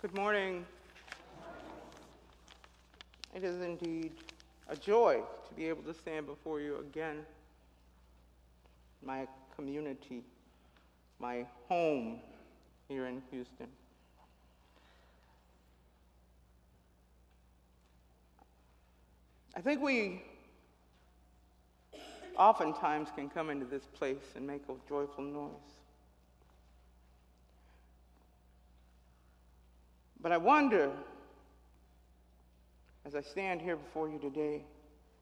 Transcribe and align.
Good 0.00 0.14
morning. 0.14 0.64
It 3.34 3.42
is 3.42 3.60
indeed 3.60 4.12
a 4.68 4.76
joy 4.76 5.22
to 5.48 5.54
be 5.54 5.68
able 5.68 5.82
to 5.82 5.92
stand 5.92 6.26
before 6.26 6.60
you 6.60 6.76
again. 6.76 7.26
My 9.02 9.26
community, 9.56 10.22
my 11.18 11.44
home 11.66 12.20
here 12.88 13.06
in 13.06 13.20
Houston. 13.32 13.66
I 19.56 19.60
think 19.60 19.82
we 19.82 20.22
oftentimes 22.36 23.08
can 23.16 23.28
come 23.28 23.50
into 23.50 23.66
this 23.66 23.82
place 23.94 24.36
and 24.36 24.46
make 24.46 24.62
a 24.68 24.74
joyful 24.88 25.24
noise. 25.24 25.77
But 30.20 30.32
I 30.32 30.36
wonder, 30.36 30.90
as 33.04 33.14
I 33.14 33.20
stand 33.20 33.60
here 33.60 33.76
before 33.76 34.08
you 34.08 34.18
today, 34.18 34.64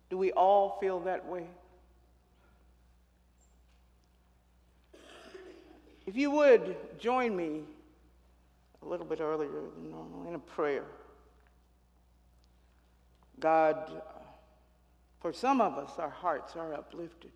do 0.08 0.16
we 0.16 0.32
all 0.32 0.78
feel 0.80 1.00
that 1.00 1.26
way? 1.26 1.46
If 6.06 6.16
you 6.16 6.30
would 6.30 6.76
join 6.98 7.36
me 7.36 7.62
a 8.82 8.88
little 8.88 9.06
bit 9.06 9.20
earlier 9.20 9.50
than 9.74 9.90
normal 9.90 10.28
in 10.28 10.34
a 10.34 10.38
prayer. 10.38 10.84
God, 13.40 14.00
for 15.20 15.32
some 15.32 15.60
of 15.60 15.76
us, 15.76 15.98
our 15.98 16.10
hearts 16.10 16.54
are 16.56 16.72
uplifted. 16.72 17.32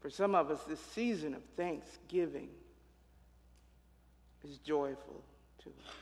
For 0.00 0.10
some 0.10 0.34
of 0.34 0.50
us, 0.50 0.60
this 0.64 0.80
season 0.80 1.34
of 1.34 1.42
thanksgiving 1.56 2.48
is 4.42 4.58
joyful 4.58 5.22
to 5.62 5.68
us 5.68 6.01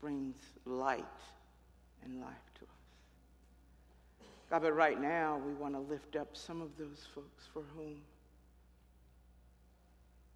brings 0.00 0.36
light 0.64 1.04
and 2.04 2.20
life 2.20 2.34
to 2.58 2.64
us. 2.64 4.26
God, 4.50 4.62
but 4.62 4.72
right 4.72 5.00
now 5.00 5.40
we 5.44 5.52
want 5.54 5.74
to 5.74 5.80
lift 5.80 6.16
up 6.16 6.36
some 6.36 6.62
of 6.62 6.70
those 6.78 7.06
folks 7.14 7.48
for 7.52 7.62
whom 7.76 7.96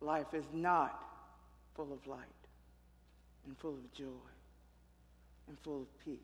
life 0.00 0.34
is 0.34 0.44
not 0.52 1.04
full 1.74 1.92
of 1.92 2.06
light 2.06 2.18
and 3.46 3.56
full 3.58 3.74
of 3.74 3.92
joy 3.92 4.04
and 5.48 5.58
full 5.60 5.82
of 5.82 6.04
peace. 6.04 6.18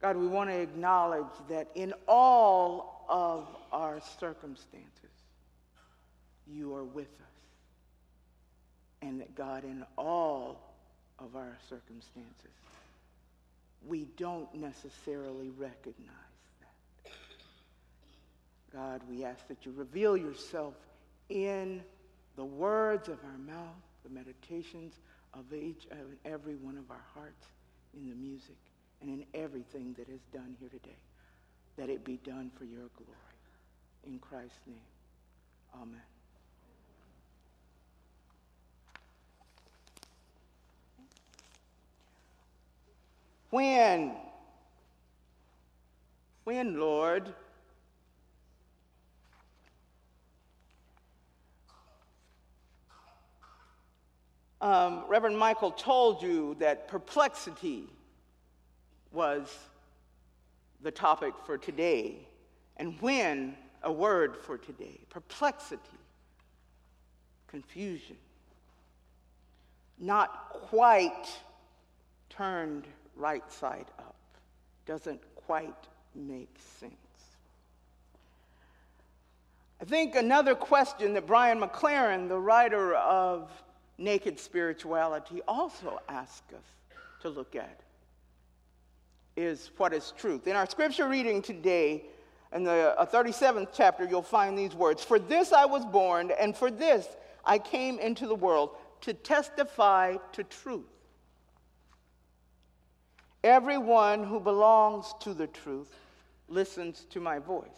God, 0.00 0.16
we 0.16 0.26
want 0.26 0.50
to 0.50 0.56
acknowledge 0.56 1.32
that 1.48 1.68
in 1.74 1.94
all 2.06 3.06
of 3.08 3.46
our 3.72 4.00
circumstances, 4.20 4.90
you 6.46 6.74
are 6.74 6.84
with 6.84 7.06
us. 7.06 7.34
And 9.02 9.20
that 9.20 9.34
God, 9.34 9.64
in 9.64 9.84
all 9.96 10.73
of 11.18 11.36
our 11.36 11.56
circumstances. 11.68 12.50
We 13.86 14.06
don't 14.16 14.52
necessarily 14.54 15.50
recognize 15.50 16.08
that. 16.60 17.12
God, 18.72 19.02
we 19.08 19.24
ask 19.24 19.46
that 19.48 19.64
you 19.66 19.72
reveal 19.76 20.16
yourself 20.16 20.74
in 21.28 21.82
the 22.36 22.44
words 22.44 23.08
of 23.08 23.18
our 23.24 23.38
mouth, 23.38 23.76
the 24.02 24.10
meditations 24.10 24.94
of 25.34 25.52
each 25.52 25.86
and 25.90 26.16
every 26.24 26.56
one 26.56 26.76
of 26.76 26.90
our 26.90 27.04
hearts, 27.14 27.46
in 27.94 28.08
the 28.08 28.16
music, 28.16 28.56
and 29.00 29.10
in 29.10 29.24
everything 29.34 29.94
that 29.98 30.08
is 30.08 30.20
done 30.32 30.56
here 30.58 30.68
today. 30.68 30.96
That 31.76 31.88
it 31.90 32.04
be 32.04 32.18
done 32.24 32.50
for 32.58 32.64
your 32.64 32.88
glory. 32.96 33.18
In 34.06 34.18
Christ's 34.18 34.58
name, 34.66 34.76
amen. 35.74 36.13
When? 43.54 44.10
When, 46.42 46.80
Lord? 46.80 47.32
Um, 54.60 55.04
Reverend 55.06 55.38
Michael 55.38 55.70
told 55.70 56.20
you 56.20 56.56
that 56.58 56.88
perplexity 56.88 57.84
was 59.12 59.56
the 60.82 60.90
topic 60.90 61.34
for 61.46 61.56
today, 61.56 62.26
and 62.78 63.00
when? 63.00 63.54
A 63.84 63.92
word 63.92 64.36
for 64.36 64.58
today. 64.58 64.98
Perplexity, 65.10 66.00
confusion, 67.46 68.16
not 70.00 70.48
quite 70.50 71.28
turned 72.28 72.88
right 73.16 73.50
side 73.52 73.86
up. 73.98 74.16
Doesn't 74.86 75.20
quite 75.34 75.88
make 76.14 76.54
sense. 76.80 76.92
I 79.80 79.84
think 79.84 80.14
another 80.14 80.54
question 80.54 81.14
that 81.14 81.26
Brian 81.26 81.60
McLaren, 81.60 82.28
the 82.28 82.38
writer 82.38 82.94
of 82.94 83.50
Naked 83.98 84.38
Spirituality, 84.38 85.42
also 85.46 86.00
asks 86.08 86.52
us 86.54 86.64
to 87.22 87.28
look 87.28 87.56
at 87.56 87.80
is 89.36 89.70
what 89.76 89.92
is 89.92 90.12
truth. 90.16 90.46
In 90.46 90.54
our 90.56 90.66
scripture 90.66 91.08
reading 91.08 91.42
today, 91.42 92.04
in 92.52 92.62
the 92.62 92.98
uh, 92.98 93.04
37th 93.04 93.68
chapter, 93.74 94.04
you'll 94.04 94.22
find 94.22 94.56
these 94.56 94.74
words 94.74 95.02
For 95.02 95.18
this 95.18 95.52
I 95.52 95.64
was 95.64 95.84
born, 95.84 96.30
and 96.38 96.56
for 96.56 96.70
this 96.70 97.06
I 97.44 97.58
came 97.58 97.98
into 97.98 98.26
the 98.26 98.34
world, 98.34 98.70
to 99.02 99.12
testify 99.12 100.16
to 100.32 100.44
truth. 100.44 100.84
Everyone 103.44 104.24
who 104.24 104.40
belongs 104.40 105.14
to 105.20 105.34
the 105.34 105.46
truth 105.46 105.94
listens 106.48 107.04
to 107.10 107.20
my 107.20 107.38
voice. 107.38 107.68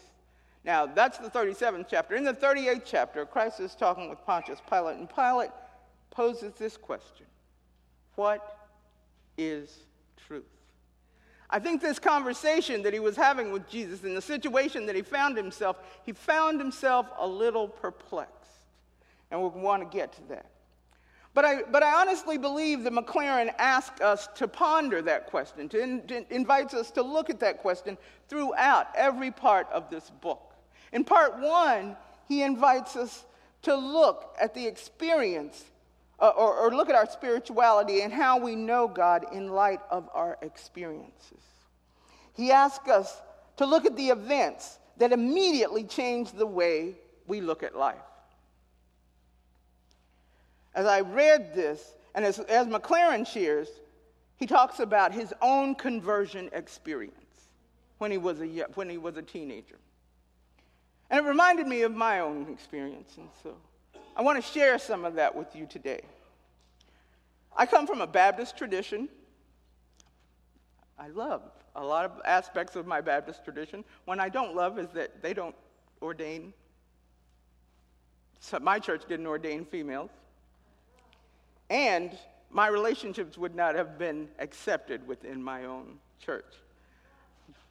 Now, 0.63 0.85
that's 0.85 1.17
the 1.17 1.29
37th 1.29 1.87
chapter. 1.89 2.15
In 2.15 2.23
the 2.23 2.33
38th 2.33 2.83
chapter, 2.85 3.25
Christ 3.25 3.59
is 3.59 3.75
talking 3.75 4.09
with 4.09 4.25
Pontius 4.25 4.61
Pilate, 4.69 4.97
and 4.97 5.09
Pilate 5.13 5.51
poses 6.09 6.53
this 6.53 6.77
question 6.77 7.25
What 8.15 8.57
is 9.37 9.79
truth? 10.25 10.45
I 11.49 11.59
think 11.59 11.81
this 11.81 11.99
conversation 11.99 12.81
that 12.83 12.93
he 12.93 12.99
was 12.99 13.17
having 13.17 13.51
with 13.51 13.69
Jesus 13.69 14.03
and 14.03 14.15
the 14.15 14.21
situation 14.21 14.85
that 14.85 14.95
he 14.95 15.01
found 15.01 15.35
himself, 15.35 15.77
he 16.05 16.13
found 16.13 16.61
himself 16.61 17.07
a 17.19 17.27
little 17.27 17.67
perplexed. 17.67 18.33
And 19.31 19.41
we 19.41 19.47
want 19.49 19.83
to 19.83 19.97
get 19.97 20.13
to 20.13 20.23
that. 20.29 20.49
But 21.37 21.45
I, 21.45 21.61
but 21.61 21.83
I 21.83 22.01
honestly 22.01 22.39
believe 22.39 22.83
that 22.83 22.93
McLaren 22.93 23.53
asks 23.59 24.01
us 24.01 24.27
to 24.37 24.47
ponder 24.47 25.03
that 25.03 25.27
question, 25.27 25.69
to, 25.69 25.79
in, 25.79 26.01
to 26.07 26.25
invites 26.33 26.73
us 26.73 26.89
to 26.89 27.03
look 27.03 27.29
at 27.29 27.39
that 27.41 27.59
question 27.59 27.95
throughout 28.27 28.87
every 28.95 29.29
part 29.29 29.67
of 29.71 29.87
this 29.91 30.09
book. 30.09 30.55
In 30.93 31.03
part 31.03 31.37
one, 31.37 31.95
he 32.27 32.41
invites 32.41 32.95
us 32.95 33.23
to 33.61 33.75
look 33.75 34.35
at 34.41 34.55
the 34.55 34.65
experience 34.65 35.63
uh, 36.19 36.29
or, 36.29 36.55
or 36.55 36.71
look 36.71 36.89
at 36.89 36.95
our 36.95 37.05
spirituality 37.05 38.01
and 38.01 38.11
how 38.11 38.39
we 38.39 38.55
know 38.55 38.87
God 38.87 39.27
in 39.31 39.49
light 39.49 39.81
of 39.91 40.09
our 40.15 40.39
experiences. 40.41 41.43
He 42.33 42.51
asks 42.51 42.89
us 42.89 43.15
to 43.57 43.67
look 43.67 43.85
at 43.85 43.95
the 43.95 44.09
events 44.09 44.79
that 44.97 45.11
immediately 45.11 45.83
change 45.83 46.31
the 46.31 46.47
way 46.47 46.95
we 47.27 47.41
look 47.41 47.61
at 47.61 47.77
life 47.77 48.06
as 50.77 50.85
I 50.85 51.01
read 51.01 51.55
this, 51.55 51.95
and 52.13 52.23
as, 52.23 52.37
as 52.37 52.67
McLaren 52.67 53.25
shares, 53.25 53.67
he 54.37 54.45
talks 54.45 54.79
about 54.79 55.11
his 55.11 55.33
own 55.41 55.73
conversion 55.73 56.51
experience 56.53 57.15
when 57.97 58.11
he 58.11 58.19
was 58.19 58.39
a, 58.41 58.45
when 58.75 58.87
he 58.87 58.99
was 58.99 59.17
a 59.17 59.23
teenager. 59.23 59.79
And 61.09 61.25
it 61.25 61.27
reminded 61.27 61.65
me 61.65 61.81
of 61.81 61.95
my 61.95 62.19
own 62.19 62.47
experience, 62.51 63.17
and 63.17 63.27
so 63.41 63.55
I 64.15 64.21
want 64.21 64.37
to 64.37 64.51
share 64.51 64.77
some 64.77 65.03
of 65.03 65.15
that 65.15 65.35
with 65.35 65.55
you 65.55 65.65
today. 65.65 66.01
I 67.55 67.65
come 67.65 67.87
from 67.87 68.01
a 68.01 68.07
Baptist 68.07 68.55
tradition. 68.55 69.09
I 70.99 71.07
love 71.07 71.41
a 71.75 71.83
lot 71.83 72.05
of 72.05 72.11
aspects 72.23 72.75
of 72.75 72.85
my 72.85 73.01
Baptist 73.01 73.43
tradition. 73.43 73.83
One 74.05 74.19
I 74.19 74.29
don't 74.29 74.55
love 74.55 74.77
is 74.77 74.89
that 74.89 75.23
they 75.23 75.33
don't 75.33 75.55
ordain, 76.03 76.53
so 78.39 78.59
my 78.59 78.77
church 78.77 79.05
didn't 79.07 79.25
ordain 79.25 79.65
females 79.65 80.11
and 81.69 82.17
my 82.49 82.67
relationships 82.67 83.37
would 83.37 83.55
not 83.55 83.75
have 83.75 83.97
been 83.97 84.27
accepted 84.39 85.05
within 85.07 85.43
my 85.43 85.65
own 85.65 85.99
church. 86.19 86.55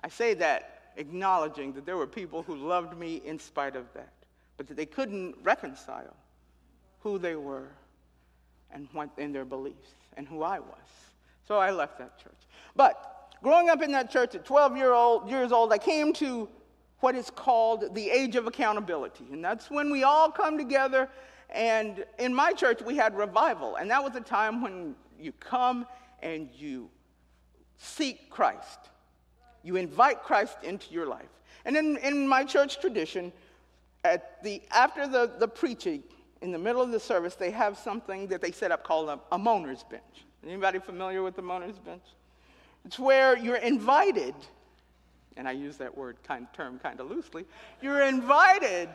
I 0.02 0.08
say 0.08 0.34
that 0.34 0.92
acknowledging 0.96 1.72
that 1.74 1.86
there 1.86 1.96
were 1.96 2.06
people 2.06 2.42
who 2.42 2.56
loved 2.56 2.96
me 2.96 3.22
in 3.24 3.38
spite 3.38 3.76
of 3.76 3.86
that, 3.94 4.12
but 4.56 4.66
that 4.68 4.76
they 4.76 4.86
couldn't 4.86 5.36
reconcile 5.42 6.14
who 7.00 7.18
they 7.18 7.36
were 7.36 7.68
and 8.72 8.88
what 8.92 9.10
in 9.18 9.32
their 9.32 9.44
beliefs 9.44 9.90
and 10.16 10.26
who 10.26 10.42
I 10.42 10.58
was. 10.58 10.88
So 11.46 11.58
I 11.58 11.70
left 11.70 11.98
that 11.98 12.18
church. 12.18 12.32
But 12.74 13.36
growing 13.42 13.68
up 13.68 13.82
in 13.82 13.92
that 13.92 14.10
church 14.10 14.34
at 14.34 14.44
12 14.44 14.76
year 14.76 14.92
old, 14.92 15.30
years 15.30 15.52
old, 15.52 15.72
I 15.72 15.78
came 15.78 16.12
to 16.14 16.48
what 17.00 17.14
is 17.14 17.30
called 17.30 17.94
the 17.94 18.10
age 18.10 18.36
of 18.36 18.46
accountability. 18.46 19.26
And 19.30 19.44
that's 19.44 19.70
when 19.70 19.90
we 19.90 20.02
all 20.02 20.30
come 20.30 20.58
together 20.58 21.08
And 21.50 22.04
in 22.18 22.34
my 22.34 22.52
church, 22.52 22.82
we 22.82 22.96
had 22.96 23.16
revival. 23.16 23.76
And 23.76 23.90
that 23.90 24.02
was 24.02 24.14
a 24.16 24.20
time 24.20 24.62
when 24.62 24.94
you 25.18 25.32
come 25.32 25.86
and 26.22 26.48
you 26.56 26.90
seek 27.76 28.30
Christ. 28.30 28.78
You 29.62 29.76
invite 29.76 30.22
Christ 30.22 30.56
into 30.62 30.92
your 30.92 31.06
life. 31.06 31.28
And 31.64 31.76
in, 31.76 31.96
in 31.98 32.28
my 32.28 32.44
church 32.44 32.80
tradition, 32.80 33.32
at 34.04 34.42
the, 34.42 34.62
after 34.70 35.06
the, 35.06 35.32
the 35.38 35.48
preaching, 35.48 36.02
in 36.42 36.52
the 36.52 36.58
middle 36.58 36.82
of 36.82 36.90
the 36.90 37.00
service, 37.00 37.34
they 37.34 37.50
have 37.50 37.76
something 37.78 38.28
that 38.28 38.40
they 38.40 38.52
set 38.52 38.70
up 38.70 38.84
called 38.84 39.08
a, 39.08 39.18
a 39.32 39.38
moaner's 39.38 39.82
bench. 39.84 40.02
Anybody 40.44 40.78
familiar 40.78 41.22
with 41.22 41.34
the 41.34 41.42
moaner's 41.42 41.78
bench? 41.78 42.02
It's 42.84 42.98
where 42.98 43.36
you're 43.36 43.56
invited, 43.56 44.34
and 45.36 45.48
I 45.48 45.52
use 45.52 45.76
that 45.78 45.96
word 45.96 46.18
kind 46.22 46.46
term 46.52 46.78
kind 46.78 47.00
of 47.00 47.10
loosely, 47.10 47.44
you're 47.82 48.02
invited 48.02 48.88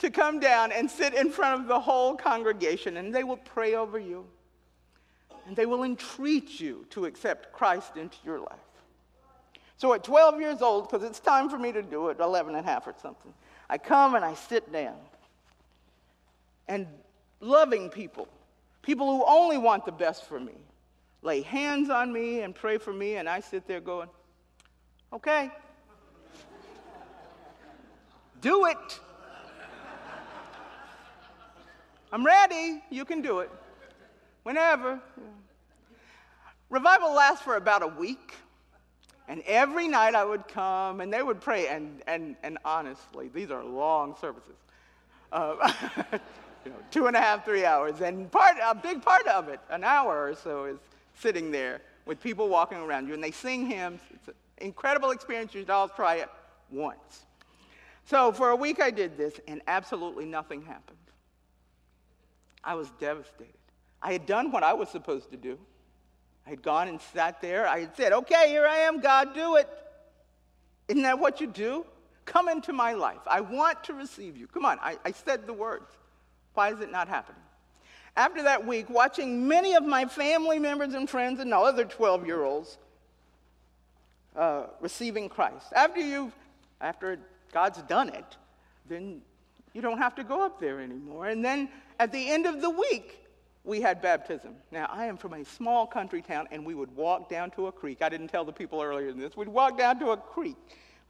to 0.00 0.10
come 0.10 0.40
down 0.40 0.72
and 0.72 0.90
sit 0.90 1.14
in 1.14 1.30
front 1.30 1.60
of 1.60 1.68
the 1.68 1.78
whole 1.78 2.16
congregation, 2.16 2.96
and 2.96 3.14
they 3.14 3.22
will 3.22 3.36
pray 3.36 3.74
over 3.74 3.98
you. 3.98 4.26
And 5.46 5.56
they 5.56 5.66
will 5.66 5.84
entreat 5.84 6.60
you 6.60 6.86
to 6.90 7.06
accept 7.06 7.52
Christ 7.52 7.96
into 7.96 8.16
your 8.24 8.40
life. 8.40 8.58
So 9.76 9.92
at 9.94 10.04
12 10.04 10.40
years 10.40 10.62
old, 10.62 10.88
because 10.88 11.06
it's 11.06 11.20
time 11.20 11.48
for 11.48 11.58
me 11.58 11.72
to 11.72 11.82
do 11.82 12.08
it, 12.08 12.18
11 12.18 12.54
and 12.54 12.66
a 12.66 12.68
half 12.68 12.86
or 12.86 12.94
something, 13.00 13.32
I 13.68 13.78
come 13.78 14.14
and 14.14 14.24
I 14.24 14.34
sit 14.34 14.70
down. 14.72 14.96
And 16.68 16.86
loving 17.40 17.88
people, 17.88 18.28
people 18.82 19.06
who 19.06 19.24
only 19.26 19.58
want 19.58 19.84
the 19.84 19.92
best 19.92 20.26
for 20.26 20.38
me, 20.38 20.54
lay 21.22 21.42
hands 21.42 21.90
on 21.90 22.12
me 22.12 22.40
and 22.40 22.54
pray 22.54 22.78
for 22.78 22.92
me, 22.92 23.16
and 23.16 23.28
I 23.28 23.40
sit 23.40 23.66
there 23.66 23.80
going, 23.80 24.08
okay, 25.12 25.50
do 28.40 28.66
it. 28.66 29.00
I'm 32.12 32.24
ready. 32.24 32.82
You 32.90 33.04
can 33.04 33.22
do 33.22 33.40
it. 33.40 33.50
Whenever. 34.42 35.00
Revival 36.68 37.14
lasts 37.14 37.42
for 37.42 37.56
about 37.56 37.82
a 37.82 37.86
week. 37.86 38.34
And 39.28 39.42
every 39.46 39.86
night 39.86 40.16
I 40.16 40.24
would 40.24 40.48
come 40.48 41.00
and 41.00 41.12
they 41.12 41.22
would 41.22 41.40
pray. 41.40 41.68
And, 41.68 42.02
and, 42.08 42.36
and 42.42 42.58
honestly, 42.64 43.28
these 43.32 43.50
are 43.50 43.64
long 43.64 44.16
services. 44.20 44.56
Uh, 45.30 45.72
you 46.64 46.72
know, 46.72 46.76
two 46.90 47.06
and 47.06 47.14
a 47.14 47.20
half, 47.20 47.44
three 47.44 47.64
hours. 47.64 48.00
And 48.00 48.30
part, 48.30 48.56
a 48.60 48.74
big 48.74 49.02
part 49.02 49.26
of 49.28 49.48
it, 49.48 49.60
an 49.70 49.84
hour 49.84 50.28
or 50.28 50.34
so, 50.34 50.64
is 50.64 50.78
sitting 51.14 51.52
there 51.52 51.80
with 52.06 52.20
people 52.20 52.48
walking 52.48 52.78
around 52.78 53.06
you. 53.06 53.14
And 53.14 53.22
they 53.22 53.30
sing 53.30 53.66
hymns. 53.66 54.00
It's 54.12 54.28
an 54.28 54.34
incredible 54.58 55.12
experience. 55.12 55.54
You 55.54 55.60
should 55.60 55.70
all 55.70 55.88
try 55.88 56.16
it 56.16 56.28
once. 56.72 57.26
So 58.06 58.32
for 58.32 58.50
a 58.50 58.56
week 58.56 58.80
I 58.80 58.90
did 58.90 59.16
this, 59.16 59.38
and 59.46 59.62
absolutely 59.68 60.24
nothing 60.24 60.62
happened. 60.62 60.98
I 62.62 62.74
was 62.74 62.90
devastated. 62.98 63.54
I 64.02 64.12
had 64.12 64.26
done 64.26 64.50
what 64.52 64.62
I 64.62 64.72
was 64.72 64.88
supposed 64.88 65.30
to 65.30 65.36
do. 65.36 65.58
I 66.46 66.50
had 66.50 66.62
gone 66.62 66.88
and 66.88 67.00
sat 67.00 67.40
there. 67.40 67.66
I 67.66 67.80
had 67.80 67.96
said, 67.96 68.12
Okay, 68.12 68.48
here 68.48 68.66
I 68.66 68.78
am, 68.78 69.00
God, 69.00 69.34
do 69.34 69.56
it. 69.56 69.68
Isn't 70.88 71.02
that 71.02 71.18
what 71.18 71.40
you 71.40 71.46
do? 71.46 71.84
Come 72.24 72.48
into 72.48 72.72
my 72.72 72.92
life. 72.92 73.20
I 73.26 73.40
want 73.40 73.84
to 73.84 73.94
receive 73.94 74.36
you. 74.36 74.46
Come 74.46 74.64
on, 74.64 74.78
I, 74.80 74.96
I 75.04 75.12
said 75.12 75.46
the 75.46 75.52
words. 75.52 75.90
Why 76.54 76.72
is 76.72 76.80
it 76.80 76.90
not 76.90 77.08
happening? 77.08 77.40
After 78.16 78.42
that 78.42 78.66
week, 78.66 78.90
watching 78.90 79.46
many 79.46 79.74
of 79.74 79.84
my 79.84 80.04
family 80.04 80.58
members 80.58 80.94
and 80.94 81.08
friends 81.08 81.40
and 81.40 81.54
other 81.54 81.84
12 81.84 82.26
year 82.26 82.42
olds 82.42 82.78
uh, 84.36 84.64
receiving 84.80 85.28
Christ, 85.28 85.66
after 85.74 86.00
you've, 86.00 86.32
after 86.80 87.18
God's 87.52 87.82
done 87.82 88.08
it, 88.08 88.36
then 88.88 89.22
you 89.72 89.80
don't 89.80 89.98
have 89.98 90.14
to 90.16 90.24
go 90.24 90.44
up 90.44 90.60
there 90.60 90.80
anymore. 90.80 91.26
And 91.26 91.44
then 91.44 91.68
at 91.98 92.12
the 92.12 92.30
end 92.30 92.46
of 92.46 92.60
the 92.60 92.70
week, 92.70 93.18
we 93.64 93.80
had 93.80 94.00
baptism. 94.00 94.54
Now, 94.70 94.88
I 94.90 95.06
am 95.06 95.16
from 95.16 95.34
a 95.34 95.44
small 95.44 95.86
country 95.86 96.22
town, 96.22 96.48
and 96.50 96.64
we 96.64 96.74
would 96.74 96.94
walk 96.96 97.28
down 97.28 97.50
to 97.52 97.66
a 97.66 97.72
creek. 97.72 98.02
I 98.02 98.08
didn't 98.08 98.28
tell 98.28 98.44
the 98.44 98.52
people 98.52 98.80
earlier 98.80 99.10
than 99.10 99.20
this. 99.20 99.36
We'd 99.36 99.48
walk 99.48 99.76
down 99.76 99.98
to 100.00 100.10
a 100.10 100.16
creek, 100.16 100.56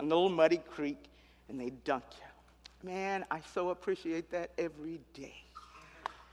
a 0.01 0.05
little 0.05 0.29
muddy 0.29 0.59
creek, 0.59 1.05
and 1.49 1.61
they'd 1.61 1.85
dunk 1.85 2.05
you. 2.13 2.91
Man, 2.91 3.25
I 3.31 3.41
so 3.55 3.71
appreciate 3.71 4.31
that 4.33 4.51
every 4.59 5.01
day. 5.15 5.35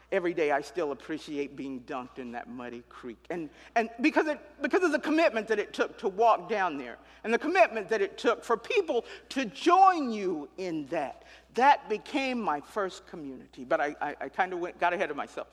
Every 0.09 0.33
day 0.33 0.51
I 0.51 0.61
still 0.61 0.93
appreciate 0.93 1.57
being 1.57 1.81
dunked 1.81 2.17
in 2.17 2.31
that 2.31 2.49
muddy 2.49 2.83
creek. 2.87 3.25
And, 3.29 3.49
and 3.75 3.89
because, 3.99 4.27
it, 4.27 4.39
because 4.61 4.83
of 4.83 4.93
the 4.93 4.99
commitment 4.99 5.47
that 5.49 5.59
it 5.59 5.73
took 5.73 5.97
to 5.99 6.07
walk 6.07 6.47
down 6.47 6.77
there, 6.77 6.97
and 7.25 7.33
the 7.33 7.37
commitment 7.37 7.89
that 7.89 8.01
it 8.01 8.17
took 8.17 8.43
for 8.43 8.55
people 8.55 9.03
to 9.29 9.43
join 9.45 10.09
you 10.09 10.47
in 10.57 10.85
that, 10.87 11.23
that 11.55 11.89
became 11.89 12.39
my 12.39 12.61
first 12.61 13.05
community. 13.05 13.65
But 13.65 13.81
I, 13.81 13.95
I, 14.01 14.15
I 14.21 14.29
kind 14.29 14.53
of 14.53 14.79
got 14.79 14.93
ahead 14.93 15.11
of 15.11 15.17
myself. 15.17 15.47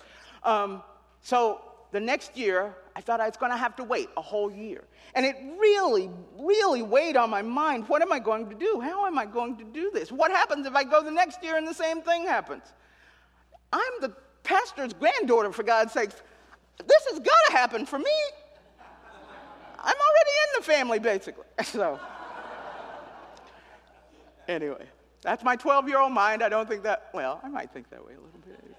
Um, 0.45 0.85
so 1.21 1.63
the 1.91 1.99
next 1.99 2.37
year, 2.37 2.77
I 2.95 3.01
thought 3.01 3.21
I 3.21 3.27
was 3.27 3.37
going 3.37 3.51
to 3.51 3.59
have 3.59 3.75
to 3.77 3.85
wait 3.85 4.09
a 4.17 4.23
whole 4.23 4.53
year. 4.53 4.85
And 5.15 5.27
it 5.27 5.37
really, 5.59 6.11
really 6.39 6.83
weighed 6.83 7.17
on 7.17 7.29
my 7.29 7.43
mind. 7.43 7.89
What 7.89 8.03
am 8.03 8.13
I 8.13 8.21
going 8.21 8.49
to 8.51 8.55
do? 8.55 8.81
How 8.81 9.07
am 9.07 9.19
I 9.19 9.27
going 9.27 9.57
to 9.57 9.65
do 9.65 9.91
this? 9.93 10.13
What 10.13 10.31
happens 10.31 10.67
if 10.67 10.75
I 10.75 10.85
go 10.85 11.03
the 11.03 11.11
next 11.11 11.43
year 11.43 11.57
and 11.57 11.67
the 11.67 11.75
same 11.75 12.03
thing 12.03 12.25
happens? 12.25 12.63
I'm 13.73 13.93
the 14.01 14.13
pastor's 14.45 14.93
granddaughter, 14.93 15.53
for 15.53 15.65
God's 15.65 15.93
sakes. 15.93 16.15
This 16.79 17.07
has 17.11 17.19
got 17.19 17.47
to 17.49 17.53
happen 17.53 17.87
for 17.87 17.99
me. 17.99 18.05
I'm 19.79 19.95
already 19.97 20.31
in 20.45 20.61
the 20.61 20.63
family, 20.63 20.99
basically. 20.99 21.45
So, 21.65 21.99
anyway, 24.49 24.87
that's 25.23 25.43
my 25.43 25.57
12 25.57 25.89
year 25.89 25.99
old 25.99 26.13
mind. 26.13 26.43
I 26.43 26.49
don't 26.49 26.69
think 26.69 26.83
that, 26.85 27.11
well, 27.13 27.41
I 27.43 27.49
might 27.49 27.71
think 27.73 27.91
that 27.91 28.05
way 28.05 28.13
a 28.13 28.17
little 28.17 28.41
bit. 28.47 28.77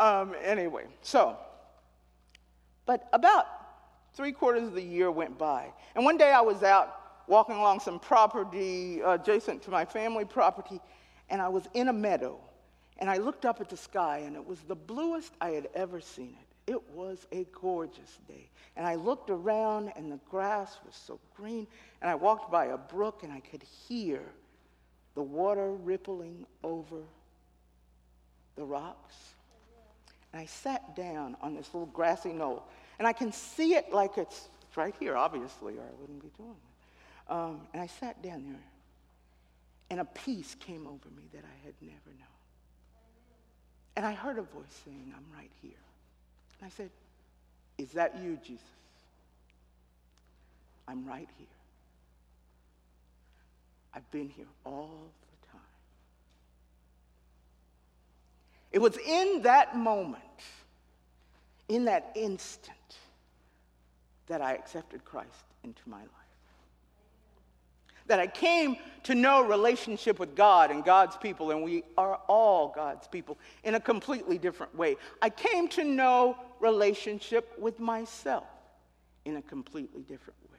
Um, 0.00 0.34
anyway, 0.42 0.84
so, 1.02 1.36
but 2.86 3.08
about 3.12 3.46
three 4.14 4.32
quarters 4.32 4.64
of 4.64 4.74
the 4.74 4.82
year 4.82 5.10
went 5.10 5.38
by. 5.38 5.72
And 5.94 6.04
one 6.04 6.16
day 6.16 6.32
I 6.32 6.40
was 6.40 6.62
out 6.62 7.02
walking 7.26 7.56
along 7.56 7.80
some 7.80 7.98
property 7.98 9.00
adjacent 9.00 9.62
to 9.62 9.70
my 9.70 9.84
family 9.84 10.24
property, 10.24 10.80
and 11.30 11.40
I 11.40 11.48
was 11.48 11.68
in 11.74 11.88
a 11.88 11.92
meadow. 11.92 12.38
And 13.02 13.10
I 13.10 13.16
looked 13.16 13.44
up 13.44 13.60
at 13.60 13.68
the 13.68 13.76
sky, 13.76 14.18
and 14.18 14.36
it 14.36 14.46
was 14.46 14.60
the 14.60 14.76
bluest 14.76 15.32
I 15.40 15.50
had 15.50 15.68
ever 15.74 16.00
seen 16.00 16.36
it. 16.40 16.70
It 16.72 16.90
was 16.90 17.26
a 17.32 17.44
gorgeous 17.50 18.20
day. 18.28 18.48
And 18.76 18.86
I 18.86 18.94
looked 18.94 19.28
around, 19.28 19.92
and 19.96 20.12
the 20.12 20.20
grass 20.30 20.78
was 20.86 20.94
so 20.94 21.18
green. 21.36 21.66
And 22.00 22.08
I 22.08 22.14
walked 22.14 22.52
by 22.52 22.66
a 22.66 22.78
brook, 22.78 23.24
and 23.24 23.32
I 23.32 23.40
could 23.40 23.64
hear 23.64 24.22
the 25.16 25.22
water 25.22 25.72
rippling 25.72 26.46
over 26.62 26.98
the 28.54 28.64
rocks. 28.64 29.16
And 30.32 30.40
I 30.40 30.46
sat 30.46 30.94
down 30.94 31.36
on 31.42 31.56
this 31.56 31.74
little 31.74 31.88
grassy 31.88 32.32
knoll. 32.32 32.62
And 33.00 33.08
I 33.08 33.12
can 33.12 33.32
see 33.32 33.74
it 33.74 33.92
like 33.92 34.16
it's 34.16 34.48
right 34.76 34.94
here, 35.00 35.16
obviously, 35.16 35.76
or 35.76 35.82
I 35.82 36.00
wouldn't 36.00 36.22
be 36.22 36.30
doing 36.36 36.50
it. 36.50 37.32
Um, 37.32 37.62
and 37.72 37.82
I 37.82 37.88
sat 37.88 38.22
down 38.22 38.44
there. 38.44 38.62
And 39.90 39.98
a 39.98 40.04
peace 40.04 40.54
came 40.54 40.86
over 40.86 41.08
me 41.16 41.24
that 41.32 41.42
I 41.42 41.66
had 41.66 41.74
never 41.80 42.16
known. 42.16 42.31
And 43.96 44.06
I 44.06 44.12
heard 44.12 44.38
a 44.38 44.42
voice 44.42 44.80
saying, 44.84 45.12
I'm 45.14 45.36
right 45.36 45.50
here. 45.60 45.70
And 46.60 46.66
I 46.66 46.70
said, 46.70 46.90
Is 47.78 47.90
that 47.92 48.18
you, 48.22 48.38
Jesus? 48.42 48.64
I'm 50.88 51.06
right 51.06 51.28
here. 51.38 51.46
I've 53.94 54.10
been 54.10 54.28
here 54.28 54.46
all 54.64 55.10
the 55.30 55.48
time. 55.48 55.60
It 58.72 58.80
was 58.80 58.96
in 58.96 59.42
that 59.42 59.76
moment, 59.76 60.22
in 61.68 61.84
that 61.84 62.12
instant, 62.14 62.76
that 64.28 64.40
I 64.40 64.54
accepted 64.54 65.04
Christ 65.04 65.44
into 65.62 65.82
my 65.86 65.98
life. 66.00 66.08
That 68.06 68.18
I 68.20 68.26
came 68.26 68.76
to 69.04 69.14
know 69.14 69.42
relationship 69.42 70.18
with 70.18 70.34
God 70.34 70.70
and 70.70 70.84
God's 70.84 71.16
people, 71.16 71.50
and 71.50 71.62
we 71.62 71.82
are 71.96 72.20
all 72.28 72.72
God's 72.74 73.08
people 73.08 73.38
in 73.64 73.74
a 73.74 73.80
completely 73.80 74.38
different 74.38 74.74
way. 74.76 74.96
I 75.20 75.30
came 75.30 75.68
to 75.68 75.84
know 75.84 76.36
relationship 76.60 77.52
with 77.58 77.80
myself 77.80 78.46
in 79.24 79.36
a 79.36 79.42
completely 79.42 80.02
different 80.02 80.38
way. 80.50 80.58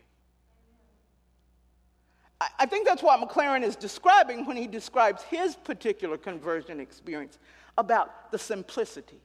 I 2.60 2.66
think 2.66 2.86
that's 2.86 3.02
what 3.02 3.20
McLaren 3.22 3.64
is 3.64 3.76
describing 3.76 4.46
when 4.46 4.58
he 4.58 4.68
describes 4.68 5.24
his 5.24 5.56
particular 5.56 6.18
conversion 6.18 6.80
experience 6.80 7.40
about 7.78 8.32
the 8.32 8.38
simplicity. 8.38 9.22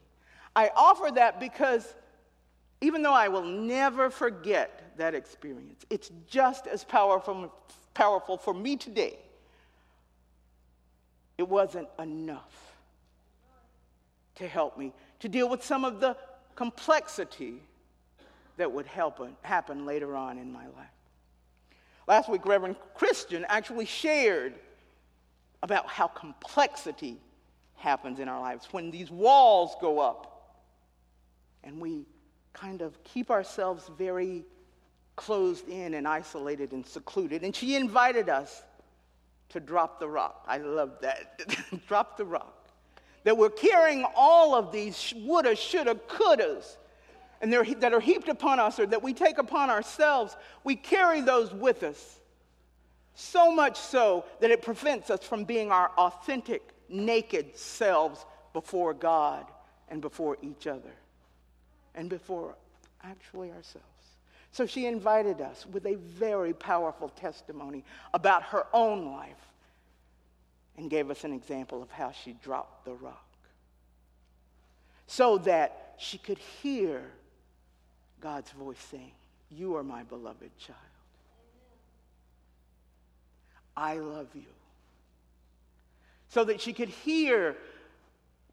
I 0.55 0.71
offer 0.75 1.11
that 1.15 1.39
because 1.39 1.95
even 2.81 3.01
though 3.01 3.13
I 3.13 3.27
will 3.27 3.43
never 3.43 4.09
forget 4.09 4.93
that 4.97 5.15
experience, 5.15 5.85
it's 5.89 6.11
just 6.27 6.65
as 6.67 6.83
powerful, 6.83 7.53
powerful 7.93 8.37
for 8.37 8.53
me 8.53 8.75
today. 8.75 9.17
It 11.37 11.47
wasn't 11.47 11.87
enough 11.97 12.73
to 14.35 14.47
help 14.47 14.77
me 14.77 14.93
to 15.19 15.29
deal 15.29 15.49
with 15.49 15.63
some 15.63 15.85
of 15.85 15.99
the 15.99 16.15
complexity 16.55 17.61
that 18.57 18.71
would 18.71 18.85
help, 18.85 19.25
happen 19.41 19.85
later 19.85 20.15
on 20.15 20.37
in 20.37 20.51
my 20.51 20.65
life. 20.65 20.87
Last 22.07 22.29
week, 22.29 22.45
Reverend 22.45 22.75
Christian 22.95 23.45
actually 23.47 23.85
shared 23.85 24.55
about 25.61 25.87
how 25.87 26.07
complexity 26.07 27.17
happens 27.75 28.19
in 28.19 28.27
our 28.27 28.39
lives, 28.39 28.67
when 28.71 28.91
these 28.91 29.09
walls 29.09 29.75
go 29.79 29.99
up 29.99 30.59
and 31.63 31.79
we 31.79 32.05
kind 32.53 32.81
of 32.81 33.01
keep 33.03 33.31
ourselves 33.31 33.89
very 33.97 34.43
closed 35.19 35.67
in 35.67 35.95
and 35.95 36.07
isolated 36.07 36.71
and 36.71 36.85
secluded. 36.85 37.43
And 37.43 37.53
she 37.53 37.75
invited 37.75 38.29
us 38.29 38.63
to 39.49 39.59
drop 39.59 39.99
the 39.99 40.07
rock. 40.07 40.45
I 40.47 40.59
love 40.59 40.93
that. 41.01 41.41
drop 41.87 42.15
the 42.15 42.23
rock. 42.23 42.69
That 43.25 43.37
we're 43.37 43.49
carrying 43.49 44.05
all 44.15 44.55
of 44.55 44.71
these 44.71 45.13
woulda, 45.17 45.57
shoulda, 45.57 45.95
couldas, 46.07 46.77
and 47.41 47.51
that 47.51 47.93
are 47.93 47.99
heaped 47.99 48.29
upon 48.29 48.59
us 48.59 48.79
or 48.79 48.85
that 48.85 49.03
we 49.03 49.13
take 49.13 49.39
upon 49.39 49.69
ourselves. 49.69 50.37
We 50.63 50.77
carry 50.77 51.19
those 51.19 51.53
with 51.53 51.83
us. 51.83 52.19
So 53.13 53.51
much 53.51 53.77
so 53.77 54.23
that 54.39 54.51
it 54.51 54.61
prevents 54.61 55.09
us 55.09 55.25
from 55.25 55.43
being 55.43 55.69
our 55.69 55.91
authentic, 55.97 56.61
naked 56.87 57.57
selves 57.57 58.25
before 58.53 58.93
God 58.93 59.45
and 59.89 60.01
before 60.01 60.37
each 60.41 60.65
other 60.65 60.93
and 61.93 62.09
before 62.09 62.55
actually 63.03 63.49
ourselves. 63.51 63.98
So 64.51 64.65
she 64.65 64.87
invited 64.87 65.41
us 65.41 65.65
with 65.71 65.85
a 65.85 65.95
very 65.95 66.53
powerful 66.53 67.09
testimony 67.09 67.83
about 68.13 68.43
her 68.43 68.65
own 68.73 69.11
life 69.11 69.37
and 70.77 70.89
gave 70.89 71.11
us 71.11 71.23
an 71.23 71.33
example 71.33 71.83
of 71.83 71.91
how 71.91 72.11
she 72.11 72.33
dropped 72.43 72.85
the 72.85 72.93
rock 72.93 73.25
so 75.07 75.37
that 75.39 75.95
she 75.97 76.17
could 76.17 76.37
hear 76.37 77.01
God's 78.21 78.51
voice 78.51 78.79
saying, 78.91 79.11
You 79.49 79.75
are 79.75 79.83
my 79.83 80.03
beloved 80.03 80.51
child. 80.57 80.77
I 83.75 83.95
love 83.95 84.27
you. 84.35 84.43
So 86.29 86.43
that 86.43 86.61
she 86.61 86.73
could 86.73 86.89
hear 86.89 87.57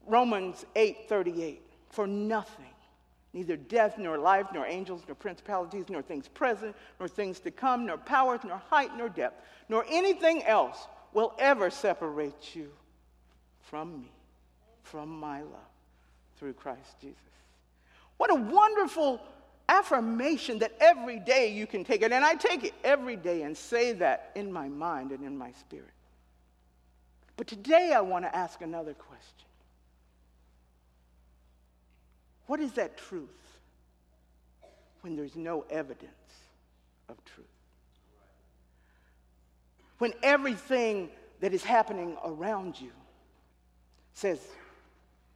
Romans 0.05 0.65
8 0.75 1.07
38, 1.07 1.61
for 1.89 2.07
nothing 2.07 2.65
neither 3.33 3.55
death, 3.55 3.97
nor 3.97 4.17
life, 4.17 4.47
nor 4.53 4.65
angels, 4.65 5.03
nor 5.07 5.15
principalities, 5.15 5.85
nor 5.89 6.01
things 6.01 6.27
present, 6.27 6.75
nor 6.99 7.07
things 7.07 7.39
to 7.41 7.51
come, 7.51 7.85
nor 7.85 7.97
powers, 7.97 8.39
nor 8.45 8.57
height, 8.69 8.95
nor 8.97 9.09
depth, 9.09 9.43
nor 9.69 9.85
anything 9.89 10.43
else 10.43 10.87
will 11.13 11.33
ever 11.39 11.69
separate 11.69 12.55
you 12.55 12.69
from 13.61 14.01
me, 14.01 14.11
from 14.83 15.09
my 15.09 15.41
love 15.41 15.71
through 16.37 16.53
Christ 16.53 16.99
Jesus. 17.01 17.17
What 18.17 18.31
a 18.31 18.35
wonderful 18.35 19.21
affirmation 19.69 20.59
that 20.59 20.73
every 20.79 21.19
day 21.19 21.51
you 21.51 21.67
can 21.67 21.83
take 21.83 22.01
it. 22.01 22.11
And 22.11 22.23
I 22.23 22.35
take 22.35 22.63
it 22.63 22.73
every 22.83 23.15
day 23.15 23.43
and 23.43 23.55
say 23.55 23.93
that 23.93 24.31
in 24.35 24.51
my 24.51 24.69
mind 24.69 25.11
and 25.11 25.23
in 25.23 25.37
my 25.37 25.51
spirit. 25.53 25.91
But 27.35 27.47
today 27.47 27.93
I 27.93 28.01
want 28.01 28.25
to 28.25 28.35
ask 28.35 28.61
another 28.61 28.93
question. 28.93 29.46
What 32.47 32.59
is 32.59 32.71
that 32.73 32.97
truth 32.97 33.29
when 35.01 35.15
there's 35.15 35.35
no 35.35 35.65
evidence 35.69 36.11
of 37.09 37.23
truth? 37.25 37.45
When 39.99 40.13
everything 40.23 41.09
that 41.39 41.53
is 41.53 41.63
happening 41.63 42.17
around 42.23 42.79
you 42.79 42.91
says 44.13 44.39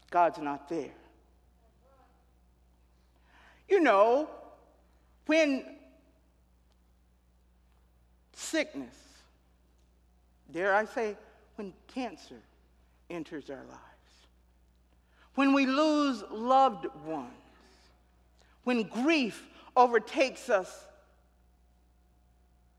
God's 0.10 0.40
not 0.40 0.68
there. 0.70 0.92
You 3.70 3.80
know, 3.80 4.30
when 5.26 5.64
sickness, 8.34 8.96
dare 10.52 10.76
I 10.76 10.86
say, 10.86 11.16
when 11.56 11.74
cancer 11.88 12.42
enters 13.10 13.50
our 13.50 13.64
lives, 13.64 13.91
when 15.36 15.54
we 15.54 15.66
lose 15.66 16.24
loved 16.30 16.86
ones, 17.06 17.32
when 18.64 18.84
grief 18.84 19.48
overtakes 19.76 20.50
us, 20.50 20.86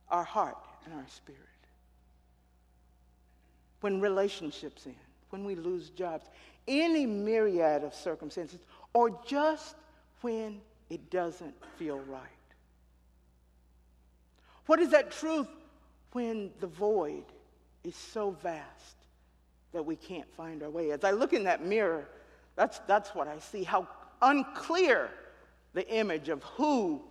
our 0.09 0.25
heart 0.25 0.59
and 0.85 0.95
our 0.95 1.07
spirit, 1.09 1.41
when 3.81 4.01
relationships 4.01 4.87
end, 4.87 4.95
when 5.31 5.45
we 5.45 5.55
lose 5.55 5.91
jobs, 5.91 6.29
any 6.69 7.07
myriad 7.07 7.83
of 7.83 7.95
circumstances, 7.95 8.61
or 8.93 9.19
just 9.27 9.75
when 10.21 10.61
it 10.91 11.11
doesn't 11.11 11.55
feel 11.79 11.99
right. 12.01 12.29
What 14.67 14.79
is 14.79 14.91
that 14.91 15.11
truth 15.11 15.49
when 16.13 16.51
the 16.61 16.67
void 16.67 17.25
is 17.83 17.97
so 17.97 18.31
vast 18.43 18.97
that 19.73 19.85
we 19.85 19.97
can't 19.97 20.33
find 20.35 20.63
our 20.63 20.71
way? 20.71 20.93
As 20.93 21.03
I 21.03 21.11
look 21.11 21.33
in 21.33 21.45
that 21.45 21.65
mirror, 21.65 22.07
that's, 22.57 22.81
that's 22.81 23.15
what 23.15 23.29
I 23.29 23.39
see, 23.39 23.65
how 23.65 23.89
unclear 24.21 25.11
the 25.75 25.89
image 25.89 26.29
of 26.29 26.43
who, 26.45 27.03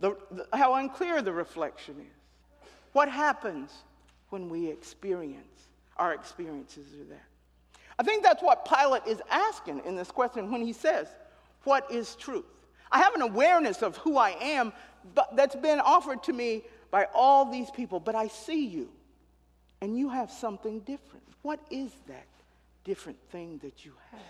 the, 0.00 0.16
the, 0.30 0.46
how 0.52 0.74
unclear 0.74 1.22
the 1.22 1.32
reflection 1.32 1.96
is. 1.98 2.68
What 2.92 3.08
happens 3.08 3.70
when 4.30 4.48
we 4.48 4.68
experience, 4.68 5.68
our 5.96 6.12
experiences 6.12 6.86
are 7.00 7.04
that? 7.04 7.24
I 7.98 8.02
think 8.02 8.22
that's 8.22 8.42
what 8.42 8.66
Pilate 8.66 9.06
is 9.06 9.20
asking 9.30 9.82
in 9.84 9.96
this 9.96 10.10
question 10.10 10.50
when 10.50 10.62
he 10.62 10.72
says, 10.72 11.08
What 11.64 11.90
is 11.90 12.14
truth? 12.14 12.44
I 12.92 12.98
have 12.98 13.14
an 13.14 13.22
awareness 13.22 13.82
of 13.82 13.96
who 13.98 14.16
I 14.16 14.30
am 14.40 14.72
but 15.14 15.36
that's 15.36 15.56
been 15.56 15.80
offered 15.80 16.22
to 16.24 16.32
me 16.32 16.62
by 16.90 17.06
all 17.14 17.50
these 17.50 17.70
people, 17.70 18.00
but 18.00 18.14
I 18.14 18.28
see 18.28 18.66
you 18.66 18.88
and 19.80 19.96
you 19.96 20.08
have 20.08 20.30
something 20.30 20.80
different. 20.80 21.24
What 21.42 21.60
is 21.70 21.90
that 22.08 22.26
different 22.84 23.18
thing 23.30 23.58
that 23.62 23.84
you 23.84 23.92
have? 24.10 24.20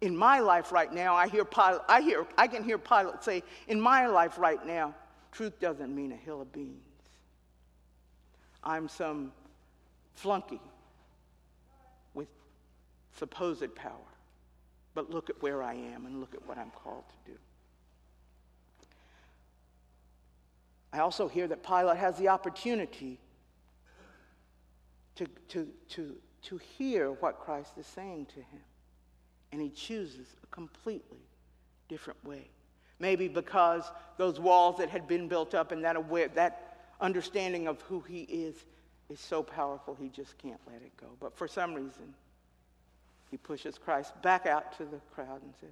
In 0.00 0.16
my 0.16 0.38
life 0.40 0.70
right 0.70 0.92
now, 0.92 1.14
I 1.14 1.28
hear 1.28 1.44
Pilate, 1.44 1.80
I 1.88 2.00
hear 2.00 2.26
I 2.36 2.46
can 2.46 2.62
hear 2.62 2.78
Pilate 2.78 3.22
say, 3.24 3.42
in 3.66 3.80
my 3.80 4.06
life 4.06 4.38
right 4.38 4.64
now, 4.64 4.94
truth 5.32 5.58
doesn't 5.58 5.94
mean 5.94 6.12
a 6.12 6.16
hill 6.16 6.40
of 6.40 6.52
beans. 6.52 6.82
I'm 8.62 8.88
some 8.88 9.32
flunky 10.14 10.60
with 12.14 12.28
supposed 13.16 13.74
power. 13.74 13.92
But 14.94 15.10
look 15.10 15.30
at 15.30 15.40
where 15.42 15.62
I 15.62 15.74
am 15.74 16.06
and 16.06 16.20
look 16.20 16.34
at 16.34 16.46
what 16.46 16.58
I'm 16.58 16.70
called 16.70 17.04
to 17.08 17.32
do. 17.32 17.38
I 20.92 21.00
also 21.00 21.28
hear 21.28 21.46
that 21.48 21.62
Pilate 21.62 21.98
has 21.98 22.16
the 22.16 22.28
opportunity 22.28 23.18
to, 25.16 25.26
to, 25.48 25.68
to, 25.90 26.16
to 26.42 26.56
hear 26.56 27.12
what 27.12 27.40
Christ 27.40 27.72
is 27.78 27.86
saying 27.86 28.26
to 28.26 28.36
him 28.36 28.60
and 29.52 29.60
he 29.60 29.70
chooses 29.70 30.26
a 30.42 30.46
completely 30.46 31.18
different 31.88 32.22
way. 32.24 32.48
Maybe 33.00 33.28
because 33.28 33.90
those 34.16 34.40
walls 34.40 34.78
that 34.78 34.88
had 34.88 35.06
been 35.06 35.28
built 35.28 35.54
up 35.54 35.72
and 35.72 35.84
that, 35.84 35.96
aware, 35.96 36.28
that 36.28 36.90
understanding 37.00 37.68
of 37.68 37.80
who 37.82 38.00
he 38.00 38.22
is 38.22 38.54
is 39.08 39.20
so 39.20 39.42
powerful, 39.42 39.96
he 39.98 40.08
just 40.08 40.36
can't 40.38 40.60
let 40.66 40.82
it 40.82 40.92
go. 41.00 41.06
But 41.20 41.36
for 41.36 41.48
some 41.48 41.74
reason, 41.74 42.14
he 43.30 43.36
pushes 43.36 43.78
Christ 43.78 44.20
back 44.22 44.46
out 44.46 44.76
to 44.78 44.84
the 44.84 45.00
crowd 45.14 45.42
and 45.42 45.52
says, 45.60 45.70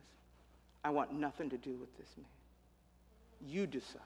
I 0.85 0.90
want 0.90 1.12
nothing 1.12 1.50
to 1.50 1.56
do 1.56 1.75
with 1.75 1.97
this 1.99 2.09
man. 2.16 2.26
You 3.45 3.66
decide. 3.66 4.00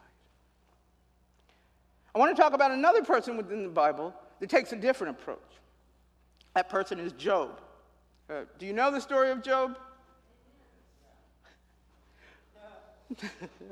I 2.14 2.18
want 2.18 2.34
to 2.34 2.42
talk 2.42 2.54
about 2.54 2.70
another 2.70 3.02
person 3.02 3.36
within 3.36 3.62
the 3.62 3.68
Bible 3.68 4.14
that 4.40 4.48
takes 4.48 4.72
a 4.72 4.76
different 4.76 5.18
approach. 5.20 5.38
That 6.54 6.68
person 6.68 6.98
is 6.98 7.12
Job. 7.12 7.60
Uh, 8.30 8.44
do 8.60 8.66
you 8.66 8.72
know 8.72 8.92
the 8.92 9.00
story 9.00 9.30
of 9.32 9.42
Job? 9.42 9.76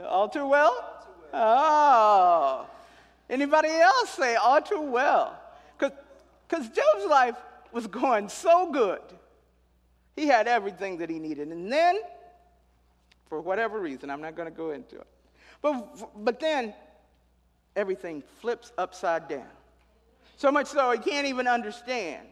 all 0.04 0.28
too 0.28 0.48
well? 0.48 1.06
Oh. 1.32 2.66
Anybody 3.30 3.68
else 3.68 4.10
say 4.10 4.34
all 4.34 4.60
too 4.60 4.80
well? 4.80 5.38
Because 5.78 6.68
Job's 6.70 7.06
life 7.08 7.36
was 7.72 7.86
going 7.86 8.28
so 8.28 8.72
good. 8.72 9.02
He 10.16 10.26
had 10.26 10.48
everything 10.48 10.98
that 10.98 11.10
he 11.10 11.20
needed. 11.20 11.48
And 11.48 11.70
then, 11.70 12.00
for 13.28 13.40
whatever 13.40 13.78
reason, 13.78 14.10
I'm 14.10 14.22
not 14.22 14.34
going 14.34 14.50
to 14.50 14.56
go 14.56 14.70
into 14.70 14.96
it. 14.96 15.06
But, 15.62 16.24
but 16.24 16.40
then, 16.40 16.74
everything 17.76 18.24
flips 18.40 18.72
upside 18.76 19.28
down. 19.28 19.46
So 20.36 20.50
much 20.50 20.66
so 20.66 20.90
he 20.90 20.98
can't 20.98 21.26
even 21.26 21.46
understand 21.46 22.26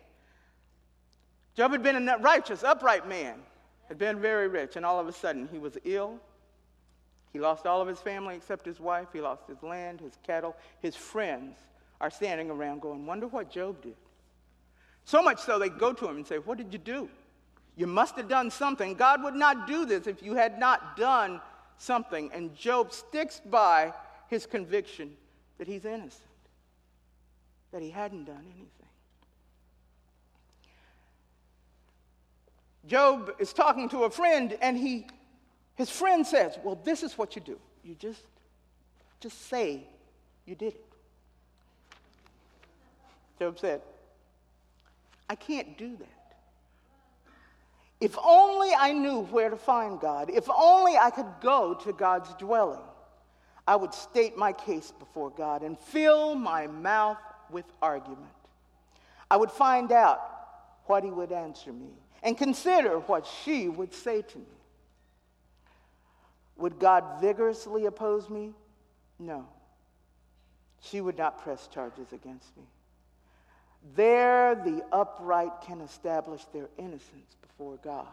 Job 1.56 1.72
had 1.72 1.82
been 1.82 2.08
a 2.08 2.18
righteous, 2.18 2.62
upright 2.62 3.08
man, 3.08 3.36
had 3.88 3.96
been 3.96 4.20
very 4.20 4.46
rich, 4.46 4.76
and 4.76 4.84
all 4.84 5.00
of 5.00 5.08
a 5.08 5.12
sudden 5.12 5.48
he 5.50 5.58
was 5.58 5.78
ill. 5.84 6.18
He 7.32 7.40
lost 7.40 7.66
all 7.66 7.80
of 7.80 7.88
his 7.88 7.98
family 7.98 8.36
except 8.36 8.64
his 8.64 8.78
wife. 8.78 9.08
He 9.12 9.20
lost 9.20 9.42
his 9.48 9.62
land, 9.62 10.00
his 10.00 10.18
cattle. 10.22 10.54
His 10.80 10.94
friends 10.94 11.56
are 12.00 12.10
standing 12.10 12.50
around 12.50 12.82
going, 12.82 13.06
Wonder 13.06 13.26
what 13.26 13.50
Job 13.50 13.82
did. 13.82 13.96
So 15.04 15.22
much 15.22 15.40
so 15.40 15.58
they 15.58 15.68
go 15.68 15.92
to 15.92 16.08
him 16.08 16.16
and 16.16 16.26
say, 16.26 16.38
What 16.38 16.58
did 16.58 16.72
you 16.72 16.78
do? 16.78 17.08
You 17.76 17.86
must 17.86 18.16
have 18.16 18.28
done 18.28 18.50
something. 18.50 18.94
God 18.94 19.22
would 19.22 19.34
not 19.34 19.66
do 19.66 19.86
this 19.86 20.06
if 20.06 20.22
you 20.22 20.34
had 20.34 20.58
not 20.58 20.96
done 20.96 21.40
something. 21.78 22.30
And 22.32 22.54
Job 22.54 22.92
sticks 22.92 23.40
by 23.44 23.92
his 24.28 24.46
conviction 24.46 25.16
that 25.58 25.66
he's 25.66 25.84
innocent, 25.84 26.22
that 27.72 27.82
he 27.82 27.90
hadn't 27.90 28.24
done 28.24 28.44
anything. 28.56 28.85
Job 32.86 33.32
is 33.38 33.52
talking 33.52 33.88
to 33.88 34.04
a 34.04 34.10
friend, 34.10 34.56
and 34.60 34.76
he, 34.76 35.06
his 35.74 35.90
friend 35.90 36.26
says, 36.26 36.58
Well, 36.62 36.78
this 36.84 37.02
is 37.02 37.18
what 37.18 37.34
you 37.34 37.42
do. 37.42 37.58
You 37.82 37.94
just, 37.94 38.22
just 39.20 39.48
say 39.48 39.82
you 40.44 40.54
did 40.54 40.74
it. 40.74 40.84
Job 43.38 43.58
said, 43.58 43.82
I 45.28 45.34
can't 45.34 45.76
do 45.76 45.96
that. 45.96 46.08
If 48.00 48.16
only 48.22 48.70
I 48.78 48.92
knew 48.92 49.22
where 49.22 49.50
to 49.50 49.56
find 49.56 49.98
God, 49.98 50.30
if 50.30 50.48
only 50.48 50.96
I 50.96 51.10
could 51.10 51.32
go 51.40 51.74
to 51.74 51.92
God's 51.92 52.32
dwelling, 52.34 52.82
I 53.66 53.74
would 53.74 53.94
state 53.94 54.36
my 54.36 54.52
case 54.52 54.92
before 54.96 55.30
God 55.30 55.62
and 55.62 55.78
fill 55.78 56.34
my 56.34 56.66
mouth 56.68 57.18
with 57.50 57.64
argument. 57.82 58.20
I 59.28 59.36
would 59.36 59.50
find 59.50 59.90
out 59.90 60.20
what 60.84 61.02
he 61.02 61.10
would 61.10 61.32
answer 61.32 61.72
me 61.72 61.88
and 62.26 62.36
consider 62.36 62.98
what 62.98 63.24
she 63.44 63.68
would 63.68 63.94
say 63.94 64.20
to 64.20 64.38
me. 64.38 64.44
Would 66.56 66.80
God 66.80 67.20
vigorously 67.20 67.86
oppose 67.86 68.28
me? 68.28 68.52
No. 69.20 69.46
She 70.80 71.00
would 71.00 71.16
not 71.16 71.38
press 71.38 71.68
charges 71.68 72.12
against 72.12 72.56
me. 72.56 72.64
There, 73.94 74.56
the 74.56 74.84
upright 74.90 75.52
can 75.64 75.80
establish 75.80 76.44
their 76.46 76.68
innocence 76.76 77.36
before 77.42 77.76
God. 77.84 78.08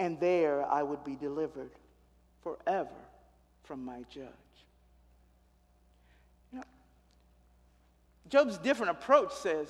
And 0.00 0.18
there, 0.18 0.66
I 0.66 0.82
would 0.82 1.04
be 1.04 1.14
delivered 1.14 1.70
forever 2.42 2.88
from 3.62 3.84
my 3.84 4.00
judge. 4.12 4.26
You 6.52 6.58
know, 6.58 6.64
Job's 8.28 8.58
different 8.58 8.90
approach 8.90 9.32
says, 9.32 9.68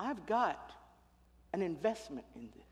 I've 0.00 0.24
got 0.24 0.72
an 1.52 1.62
investment 1.62 2.24
in 2.34 2.42
this. 2.42 2.62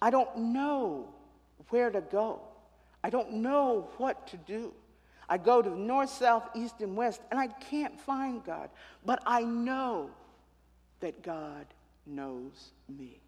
I 0.00 0.10
don't 0.10 0.36
know 0.36 1.08
where 1.70 1.90
to 1.90 2.00
go. 2.00 2.40
I 3.02 3.10
don't 3.10 3.34
know 3.34 3.88
what 3.98 4.26
to 4.28 4.36
do. 4.36 4.72
I 5.28 5.38
go 5.38 5.60
to 5.60 5.70
north, 5.70 6.10
south, 6.10 6.48
east, 6.54 6.80
and 6.80 6.96
west, 6.96 7.20
and 7.30 7.40
I 7.40 7.48
can't 7.48 7.98
find 8.00 8.44
God. 8.44 8.70
But 9.04 9.22
I 9.26 9.42
know 9.42 10.10
that 11.00 11.22
God 11.22 11.66
knows 12.06 12.70
me. 12.88 13.18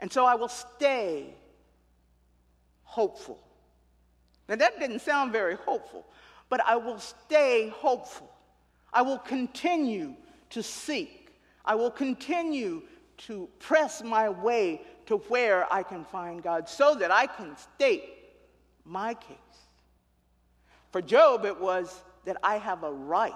And 0.00 0.12
so 0.12 0.24
I 0.24 0.36
will 0.36 0.48
stay 0.48 1.34
hopeful. 2.84 3.40
Now, 4.48 4.56
that 4.56 4.78
didn't 4.78 5.00
sound 5.00 5.32
very 5.32 5.56
hopeful, 5.56 6.06
but 6.48 6.60
I 6.64 6.76
will 6.76 6.98
stay 6.98 7.68
hopeful. 7.68 8.30
I 8.92 9.02
will 9.02 9.18
continue 9.18 10.14
to 10.50 10.62
seek. 10.62 11.32
I 11.64 11.74
will 11.74 11.90
continue 11.90 12.82
to 13.18 13.48
press 13.58 14.02
my 14.02 14.28
way 14.28 14.82
to 15.06 15.16
where 15.16 15.70
I 15.72 15.82
can 15.82 16.04
find 16.04 16.42
God 16.42 16.68
so 16.68 16.94
that 16.94 17.10
I 17.10 17.26
can 17.26 17.56
state 17.56 18.04
my 18.84 19.14
case. 19.14 19.36
For 20.92 21.02
Job, 21.02 21.44
it 21.44 21.60
was 21.60 22.02
that 22.24 22.38
I 22.42 22.56
have 22.56 22.84
a 22.84 22.92
right. 22.92 23.32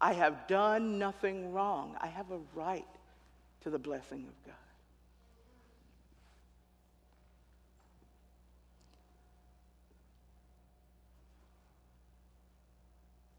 I 0.00 0.12
have 0.12 0.46
done 0.46 0.98
nothing 0.98 1.52
wrong. 1.52 1.96
I 2.00 2.06
have 2.06 2.30
a 2.30 2.38
right 2.54 2.86
to 3.62 3.70
the 3.70 3.78
blessing 3.78 4.26
of 4.28 4.46
God. 4.46 4.67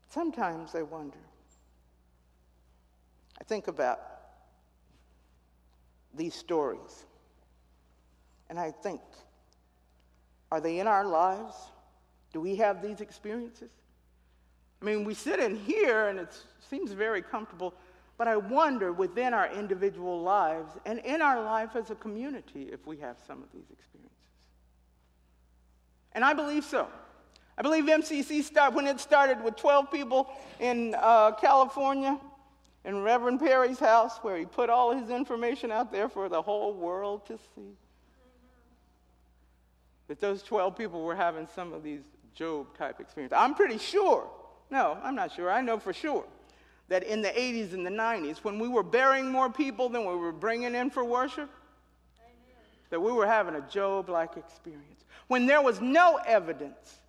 Sometimes 0.10 0.74
I 0.76 0.82
wonder. 0.82 1.20
I 3.40 3.44
think 3.44 3.68
about 3.68 4.00
these 6.16 6.34
stories, 6.34 7.06
and 8.50 8.60
I 8.60 8.72
think, 8.72 9.02
are 10.52 10.60
they 10.60 10.80
in 10.80 10.88
our 10.88 11.06
lives? 11.06 11.56
Do 12.34 12.42
we 12.42 12.56
have 12.56 12.82
these 12.82 13.02
experiences? 13.02 13.72
I 14.82 14.86
mean, 14.86 15.04
we 15.04 15.14
sit 15.14 15.40
in 15.40 15.56
here 15.56 16.08
and 16.08 16.20
it 16.20 16.36
seems 16.70 16.92
very 16.92 17.22
comfortable, 17.22 17.74
but 18.18 18.28
I 18.28 18.38
wonder 18.38 18.92
within 18.92 19.34
our 19.34 19.52
individual 19.52 20.22
lives 20.22 20.72
and 20.86 21.00
in 21.00 21.22
our 21.22 21.42
life 21.44 21.76
as 21.76 21.92
a 21.92 21.96
community 21.96 22.70
if 22.72 22.86
we 22.88 22.98
have 22.98 23.18
some 23.26 23.44
of 23.44 23.52
these 23.54 23.70
experiences. 23.72 24.10
And 26.14 26.24
I 26.26 26.34
believe 26.34 26.64
so. 26.64 26.88
I 27.60 27.62
believe 27.62 27.84
MCC 27.84 28.42
started 28.42 28.74
when 28.74 28.88
it 28.88 29.02
started 29.02 29.44
with 29.44 29.58
12 29.58 29.92
people 29.92 30.32
in 30.62 30.96
uh, 30.98 31.32
California 31.32 32.18
in 32.86 33.04
Reverend 33.04 33.42
Perry's 33.42 33.80
house 33.80 34.18
where 34.22 34.38
he 34.38 34.46
put 34.46 34.70
all 34.70 34.98
his 34.98 35.10
information 35.10 35.70
out 35.70 35.92
there 35.92 36.08
for 36.08 36.30
the 36.30 36.42
whole 36.42 36.74
world 36.74 37.26
to 37.26 37.38
see. 37.54 37.76
That 40.08 40.22
those 40.22 40.42
12 40.42 40.78
people 40.78 41.04
were 41.04 41.18
having 41.18 41.48
some 41.54 41.74
of 41.74 41.84
these 41.84 42.00
Job 42.34 42.78
type 42.78 43.02
experiences. 43.02 43.38
I'm 43.38 43.54
pretty 43.54 43.78
sure, 43.78 44.30
no, 44.72 44.98
I'm 45.04 45.16
not 45.16 45.34
sure, 45.34 45.52
I 45.52 45.62
know 45.62 45.78
for 45.78 45.92
sure 45.92 46.24
that 46.88 47.04
in 47.04 47.22
the 47.22 47.30
80s 47.30 47.74
and 47.74 47.86
the 47.86 47.92
90s, 47.92 48.38
when 48.38 48.58
we 48.58 48.70
were 48.70 48.84
burying 48.84 49.30
more 49.30 49.50
people 49.52 49.90
than 49.90 50.06
we 50.06 50.16
were 50.16 50.32
bringing 50.32 50.76
in 50.76 50.90
for 50.90 51.04
worship, 51.04 51.50
that 52.90 53.02
we 53.02 53.12
were 53.12 53.28
having 53.28 53.56
a 53.56 53.62
Job 53.70 54.10
like 54.10 54.38
experience. 54.38 55.04
When 55.28 55.46
there 55.46 55.62
was 55.62 55.82
no 55.82 56.20
evidence 56.26 57.00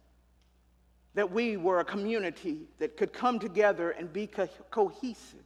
that 1.15 1.31
we 1.31 1.57
were 1.57 1.81
a 1.81 1.85
community 1.85 2.61
that 2.79 2.97
could 2.97 3.13
come 3.13 3.39
together 3.39 3.91
and 3.91 4.13
be 4.13 4.27
co- 4.27 4.49
cohesive 4.71 5.45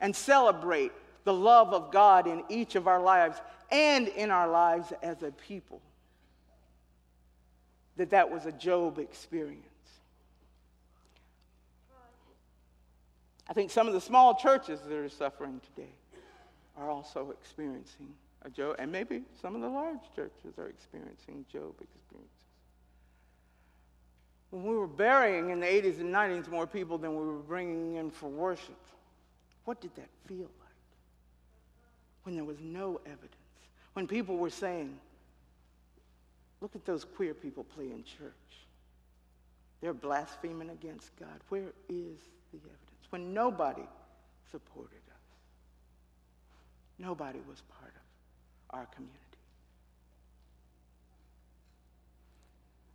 and 0.00 0.14
celebrate 0.14 0.92
the 1.24 1.32
love 1.32 1.72
of 1.72 1.92
God 1.92 2.26
in 2.26 2.42
each 2.48 2.74
of 2.74 2.88
our 2.88 3.00
lives 3.00 3.40
and 3.70 4.08
in 4.08 4.30
our 4.30 4.48
lives 4.48 4.92
as 5.02 5.22
a 5.22 5.30
people. 5.30 5.80
That 7.96 8.10
that 8.10 8.30
was 8.30 8.46
a 8.46 8.52
Job 8.52 8.98
experience. 8.98 9.66
I 13.48 13.52
think 13.52 13.70
some 13.70 13.86
of 13.86 13.92
the 13.92 14.00
small 14.00 14.34
churches 14.34 14.80
that 14.80 14.96
are 14.96 15.08
suffering 15.08 15.60
today 15.74 15.90
are 16.76 16.88
also 16.88 17.30
experiencing 17.30 18.14
a 18.44 18.50
Job, 18.50 18.76
and 18.78 18.90
maybe 18.90 19.22
some 19.40 19.54
of 19.54 19.60
the 19.60 19.68
large 19.68 20.00
churches 20.16 20.58
are 20.58 20.68
experiencing 20.68 21.44
Job 21.52 21.74
experiences. 21.80 22.41
When 24.52 24.64
we 24.64 24.76
were 24.76 24.86
burying 24.86 25.48
in 25.48 25.60
the 25.60 25.66
80s 25.66 25.98
and 25.98 26.14
90s 26.14 26.46
more 26.46 26.66
people 26.66 26.98
than 26.98 27.16
we 27.16 27.24
were 27.24 27.38
bringing 27.38 27.94
in 27.94 28.10
for 28.10 28.28
worship, 28.28 28.76
what 29.64 29.80
did 29.80 29.94
that 29.96 30.10
feel 30.26 30.40
like? 30.60 30.68
When 32.24 32.34
there 32.34 32.44
was 32.44 32.58
no 32.60 33.00
evidence, 33.06 33.32
when 33.94 34.06
people 34.06 34.36
were 34.36 34.50
saying, 34.50 34.98
look 36.60 36.76
at 36.76 36.84
those 36.84 37.02
queer 37.02 37.32
people 37.32 37.64
playing 37.64 38.04
church. 38.04 38.32
They're 39.80 39.94
blaspheming 39.94 40.68
against 40.68 41.16
God. 41.18 41.40
Where 41.48 41.72
is 41.88 42.18
the 42.52 42.58
evidence? 42.58 43.06
When 43.08 43.32
nobody 43.32 43.88
supported 44.50 45.00
us, 45.08 45.24
nobody 46.98 47.40
was 47.48 47.62
part 47.80 47.92
of 47.94 48.78
our 48.78 48.86
community. 48.94 49.18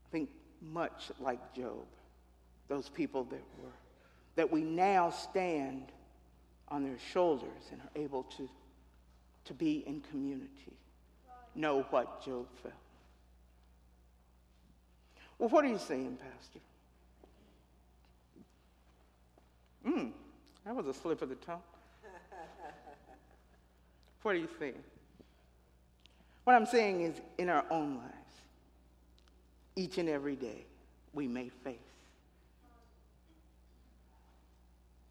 I 0.05 0.09
think 0.11 0.29
much 0.61 1.11
like 1.19 1.53
Job, 1.53 1.85
those 2.67 2.89
people 2.89 3.23
that 3.25 3.43
were, 3.61 3.71
that 4.35 4.51
we 4.51 4.61
now 4.61 5.09
stand 5.09 5.91
on 6.69 6.83
their 6.83 6.99
shoulders 7.11 7.71
and 7.71 7.81
are 7.81 8.01
able 8.01 8.23
to, 8.23 8.49
to 9.45 9.53
be 9.53 9.83
in 9.87 10.01
community, 10.01 10.73
know 11.55 11.83
what 11.89 12.23
Job 12.23 12.45
felt. 12.61 12.73
Well, 15.39 15.49
what 15.49 15.63
are 15.63 15.69
you 15.69 15.77
saying, 15.77 16.17
Pastor? 16.17 16.59
Hmm, 19.85 20.07
that 20.65 20.75
was 20.75 20.87
a 20.87 20.93
slip 20.93 21.21
of 21.21 21.29
the 21.29 21.35
tongue. 21.35 21.61
what 24.23 24.35
are 24.35 24.39
you 24.39 24.49
saying? 24.59 24.83
What 26.43 26.55
I'm 26.55 26.65
saying 26.65 27.01
is, 27.01 27.21
in 27.37 27.49
our 27.49 27.65
own 27.69 27.97
lives, 27.97 28.26
each 29.77 29.99
and 29.99 30.09
every 30.09 30.35
day 30.35 30.65
we 31.13 31.27
may 31.27 31.49
face. 31.63 31.75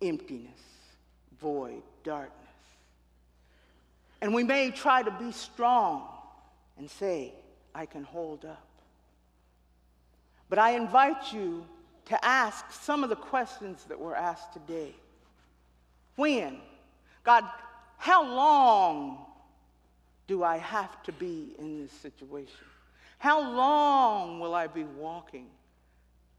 Emptiness, 0.02 0.61
void, 1.40 1.83
darkness. 2.05 2.33
And 4.20 4.35
we 4.35 4.42
may 4.42 4.70
try 4.70 5.02
to 5.02 5.11
be 5.11 5.33
strong 5.33 6.02
and 6.79 6.90
say, 6.90 7.33
I 7.74 7.87
can 7.87 8.02
hold 8.02 8.44
up. 8.44 8.66
But 10.48 10.59
I 10.59 10.72
invite 10.72 11.33
you 11.33 11.64
to 12.07 12.24
ask 12.24 12.70
some 12.72 13.02
of 13.02 13.11
the 13.11 13.16
questions 13.16 13.85
that 13.85 13.98
were 13.98 14.16
asked 14.16 14.52
today. 14.52 14.94
When? 16.16 16.59
God, 17.24 17.44
how 17.98 18.24
long 18.24 19.18
do 20.26 20.42
I 20.42 20.59
have 20.59 21.02
to 21.05 21.12
be 21.12 21.55
in 21.59 21.83
this 21.83 21.92
situation? 21.92 22.66
How 23.18 23.40
long 23.40 24.40
will 24.40 24.55
I 24.55 24.66
be 24.66 24.85
walking 24.85 25.46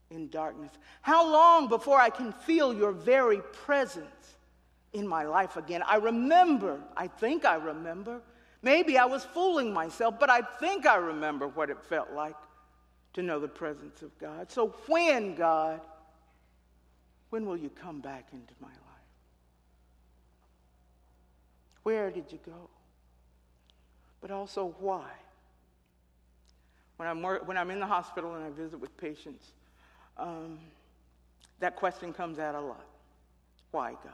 in 0.10 0.30
darkness? 0.30 0.72
How 1.02 1.30
long 1.30 1.68
before 1.68 2.00
I 2.00 2.10
can 2.10 2.32
feel 2.32 2.74
your 2.74 2.92
very 2.92 3.42
presence 3.42 4.38
in 4.94 5.08
my 5.08 5.24
life 5.24 5.58
again? 5.58 5.82
I 5.86 5.98
remember, 5.98 6.80
I 6.96 7.08
think 7.08 7.46
I 7.46 7.56
remember. 7.56 8.22
Maybe 8.62 8.98
I 8.98 9.06
was 9.06 9.24
fooling 9.24 9.74
myself, 9.74 10.20
but 10.20 10.30
I 10.30 10.42
think 10.42 10.86
I 10.86 10.98
remember 10.98 11.48
what 11.48 11.70
it 11.70 11.84
felt 11.84 12.12
like 12.12 12.36
to 13.14 13.24
know 13.24 13.40
the 13.40 13.48
presence 13.48 14.02
of 14.02 14.18
God. 14.20 14.52
So, 14.52 14.76
when, 14.88 15.36
God, 15.36 15.82
when 17.30 17.46
will 17.46 17.58
you 17.58 17.70
come 17.70 18.00
back 18.00 18.28
into 18.32 18.54
my 18.62 18.68
life? 18.68 18.78
Where 21.84 22.12
did 22.12 22.32
you 22.32 22.40
go? 22.46 22.70
But 24.22 24.32
also, 24.32 24.76
why? 24.80 25.10
When 26.98 27.08
I'm, 27.08 27.22
when 27.22 27.58
I'm 27.58 27.70
in 27.70 27.80
the 27.80 27.86
hospital 27.86 28.36
and 28.36 28.44
I 28.44 28.50
visit 28.50 28.80
with 28.80 28.96
patients, 28.98 29.52
um, 30.18 30.60
that 31.60 31.76
question 31.76 32.12
comes 32.12 32.40
out 32.40 32.56
a 32.56 32.60
lot. 32.60 32.86
Why, 33.72 33.92
God? 33.92 34.14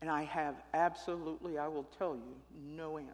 And 0.00 0.10
I 0.10 0.22
have 0.24 0.54
absolutely, 0.74 1.58
I 1.58 1.68
will 1.68 1.86
tell 1.98 2.14
you, 2.14 2.36
no 2.54 2.98
answer. 2.98 3.12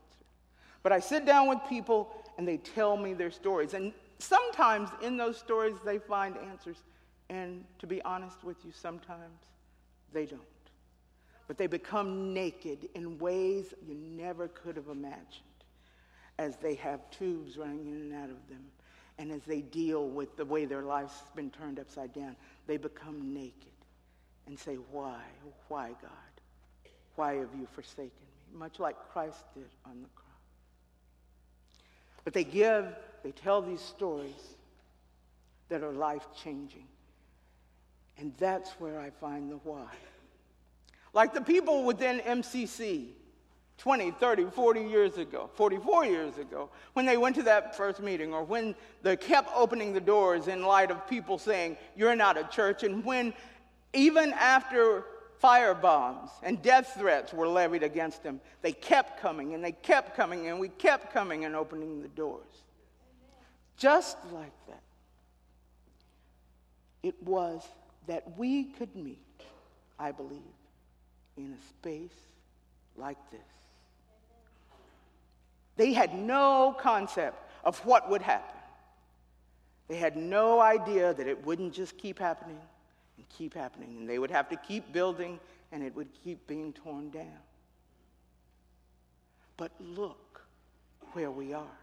But 0.82 0.92
I 0.92 1.00
sit 1.00 1.24
down 1.24 1.48
with 1.48 1.58
people 1.68 2.14
and 2.36 2.46
they 2.46 2.58
tell 2.58 2.96
me 2.96 3.14
their 3.14 3.30
stories. 3.30 3.74
And 3.74 3.92
sometimes 4.18 4.90
in 5.02 5.16
those 5.16 5.38
stories 5.38 5.76
they 5.84 5.98
find 5.98 6.36
answers. 6.36 6.76
And 7.30 7.64
to 7.78 7.86
be 7.86 8.02
honest 8.02 8.44
with 8.44 8.58
you, 8.64 8.70
sometimes 8.70 9.40
they 10.12 10.26
don't. 10.26 10.42
But 11.48 11.58
they 11.58 11.66
become 11.66 12.34
naked 12.34 12.88
in 12.94 13.18
ways 13.18 13.74
you 13.86 13.94
never 13.94 14.48
could 14.48 14.76
have 14.76 14.88
imagined 14.88 15.53
as 16.38 16.56
they 16.56 16.74
have 16.74 17.10
tubes 17.10 17.56
running 17.56 17.86
in 17.86 17.94
and 17.94 18.14
out 18.14 18.30
of 18.30 18.48
them. 18.48 18.64
And 19.18 19.30
as 19.30 19.42
they 19.42 19.60
deal 19.60 20.08
with 20.08 20.36
the 20.36 20.44
way 20.44 20.64
their 20.64 20.82
life's 20.82 21.22
been 21.36 21.50
turned 21.50 21.78
upside 21.78 22.12
down, 22.12 22.36
they 22.66 22.76
become 22.76 23.32
naked 23.32 23.72
and 24.46 24.58
say, 24.58 24.74
Why? 24.90 25.20
Why, 25.68 25.88
God? 26.02 26.10
Why 27.16 27.34
have 27.36 27.50
you 27.58 27.68
forsaken 27.72 28.10
me? 28.52 28.58
Much 28.58 28.80
like 28.80 28.96
Christ 29.12 29.44
did 29.54 29.68
on 29.86 30.02
the 30.02 30.08
cross. 30.08 30.24
But 32.24 32.32
they 32.32 32.44
give, 32.44 32.86
they 33.22 33.30
tell 33.30 33.62
these 33.62 33.80
stories 33.80 34.56
that 35.68 35.82
are 35.82 35.92
life 35.92 36.26
changing. 36.42 36.86
And 38.18 38.32
that's 38.38 38.70
where 38.72 38.98
I 38.98 39.10
find 39.10 39.50
the 39.50 39.56
why. 39.56 39.88
Like 41.12 41.34
the 41.34 41.40
people 41.40 41.84
within 41.84 42.18
MCC 42.20 43.08
20, 43.78 44.12
30, 44.12 44.50
40 44.50 44.80
years 44.82 45.18
ago, 45.18 45.50
44 45.54 46.04
years 46.06 46.38
ago, 46.38 46.70
when 46.92 47.06
they 47.06 47.16
went 47.16 47.36
to 47.36 47.42
that 47.42 47.76
first 47.76 48.00
meeting, 48.00 48.32
or 48.32 48.44
when 48.44 48.74
they 49.02 49.16
kept 49.16 49.50
opening 49.54 49.92
the 49.92 50.00
doors 50.00 50.48
in 50.48 50.62
light 50.62 50.90
of 50.90 51.06
people 51.08 51.38
saying, 51.38 51.76
You're 51.96 52.16
not 52.16 52.38
a 52.38 52.44
church, 52.44 52.82
and 52.82 53.04
when 53.04 53.34
even 53.92 54.32
after 54.32 55.04
fire 55.38 55.74
bombs 55.74 56.30
and 56.42 56.62
death 56.62 56.94
threats 56.98 57.32
were 57.32 57.48
levied 57.48 57.82
against 57.82 58.22
them, 58.22 58.40
they 58.62 58.72
kept 58.72 59.20
coming 59.20 59.54
and 59.54 59.62
they 59.62 59.72
kept 59.72 60.16
coming, 60.16 60.48
and 60.48 60.58
we 60.58 60.68
kept 60.68 61.12
coming 61.12 61.44
and 61.44 61.54
opening 61.54 62.00
the 62.00 62.08
doors. 62.08 62.62
Just 63.76 64.16
like 64.32 64.52
that, 64.68 64.82
it 67.02 67.20
was 67.22 67.62
that 68.06 68.38
we 68.38 68.64
could 68.64 68.94
meet, 68.94 69.18
I 69.98 70.12
believe, 70.12 70.40
in 71.36 71.52
a 71.52 71.68
space 71.68 72.14
like 72.96 73.18
this. 73.30 73.40
They 75.76 75.92
had 75.92 76.14
no 76.14 76.76
concept 76.78 77.36
of 77.64 77.78
what 77.84 78.10
would 78.10 78.22
happen. 78.22 78.56
They 79.88 79.96
had 79.96 80.16
no 80.16 80.60
idea 80.60 81.12
that 81.12 81.26
it 81.26 81.44
wouldn't 81.44 81.74
just 81.74 81.98
keep 81.98 82.18
happening 82.18 82.60
and 83.16 83.28
keep 83.28 83.54
happening, 83.54 83.96
and 83.98 84.08
they 84.08 84.18
would 84.18 84.30
have 84.30 84.48
to 84.48 84.56
keep 84.56 84.92
building 84.92 85.38
and 85.72 85.82
it 85.82 85.94
would 85.94 86.08
keep 86.22 86.46
being 86.46 86.72
torn 86.72 87.10
down. 87.10 87.38
But 89.56 89.72
look 89.80 90.42
where 91.12 91.30
we 91.30 91.52
are. 91.52 91.78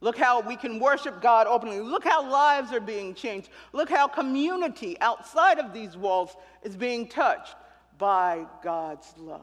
Look 0.00 0.16
how 0.16 0.40
we 0.40 0.56
can 0.56 0.78
worship 0.78 1.20
God 1.20 1.46
openly. 1.46 1.80
Look 1.80 2.04
how 2.04 2.28
lives 2.28 2.72
are 2.72 2.80
being 2.80 3.14
changed. 3.14 3.48
Look 3.72 3.90
how 3.90 4.06
community 4.06 4.96
outside 5.00 5.58
of 5.58 5.72
these 5.72 5.96
walls 5.96 6.36
is 6.62 6.76
being 6.76 7.08
touched 7.08 7.56
by 7.98 8.46
God's 8.62 9.12
love. 9.16 9.40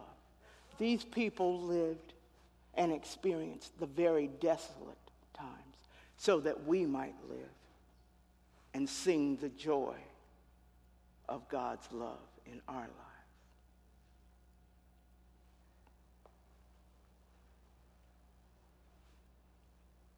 These 0.78 1.04
people 1.04 1.60
lived 1.60 2.05
and 2.78 2.92
experience 2.92 3.72
the 3.80 3.86
very 3.86 4.28
desolate 4.40 4.98
times 5.34 5.50
so 6.18 6.40
that 6.40 6.66
we 6.66 6.86
might 6.86 7.16
live 7.30 7.40
and 8.74 8.88
sing 8.88 9.38
the 9.38 9.50
joy 9.50 9.96
of 11.30 11.48
God's 11.50 11.88
love 11.92 12.18
in 12.46 12.62
our 12.68 12.82
lives. 12.82 12.92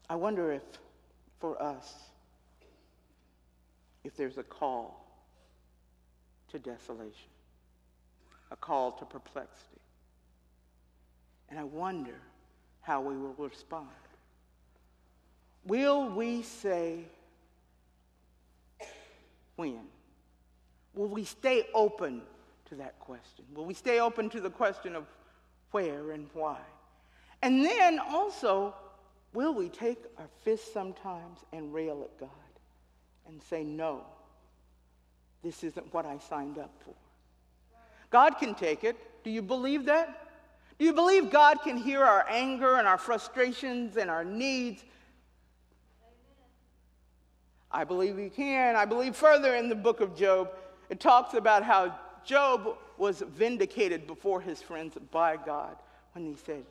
I 0.10 0.15
wonder 0.15 0.52
if 0.52 0.63
for 1.39 1.62
us, 1.62 1.93
if 4.04 4.15
there's 4.15 4.38
a 4.38 4.43
call 4.43 5.06
to 6.50 6.60
desolation, 6.60 7.30
a 8.52 8.56
call 8.56 8.93
to 8.93 9.06
perplexity. 9.06 9.82
And 11.50 11.60
I 11.60 11.63
wonder 11.63 12.20
how 12.88 13.02
we 13.02 13.17
will 13.17 13.36
respond. 13.38 13.89
Will 15.65 16.08
we 16.08 16.41
say, 16.41 17.00
when? 19.58 19.82
Will 20.95 21.10
we 21.10 21.26
stay 21.26 21.67
open 21.73 22.21
to 22.69 22.76
that 22.76 22.97
question? 23.00 23.43
Will 23.54 23.65
we 23.65 23.73
stay 23.73 24.00
open 24.00 24.30
to 24.30 24.39
the 24.39 24.50
question 24.50 24.95
of 24.95 25.04
where 25.71 26.12
and 26.12 26.30
why? 26.34 26.60
And 27.41 27.65
then 27.65 28.00
also, 28.00 28.73
will 29.34 29.54
we 29.54 29.67
take 29.67 30.02
our 30.17 30.30
fists 30.45 30.71
sometimes 30.71 31.39
and 31.52 31.73
rail 31.73 32.04
at 32.04 32.17
God 32.17 32.30
and 33.28 33.43
say, 33.43 33.65
no, 33.65 34.06
this 35.43 35.62
isn't 35.65 35.93
what 35.93 36.06
I 36.06 36.19
signed 36.19 36.58
up 36.58 36.71
for? 36.86 36.95
God 38.12 38.38
can 38.39 38.56
take 38.56 38.86
it. 38.86 38.95
Do 39.26 39.30
you 39.30 39.41
believe 39.41 39.84
that? 39.86 40.27
Do 40.80 40.86
you 40.86 40.94
believe 40.94 41.32
God 41.32 41.62
can 41.63 41.78
hear 41.78 42.04
our 42.04 42.26
anger 42.30 42.76
and 42.76 42.88
our 42.88 42.98
frustrations 42.98 43.98
and 43.98 44.10
our 44.10 44.24
needs? 44.24 44.84
I 47.72 47.84
believe 47.84 48.18
He 48.18 48.30
can. 48.30 48.76
I 48.76 48.86
believe 48.86 49.16
further 49.16 49.56
in 49.56 49.70
the 49.70 49.76
book 49.76 50.02
of 50.02 50.16
Job, 50.16 50.52
it 50.90 51.00
talks 51.00 51.34
about 51.34 51.63
how 51.63 51.98
Job 52.24 52.78
was 52.98 53.22
vindicated 53.22 54.06
before 54.06 54.42
his 54.42 54.62
friends 54.62 54.98
by 55.12 55.38
God 55.38 55.78
when 56.13 56.26
he 56.26 56.36
said, 56.46 56.66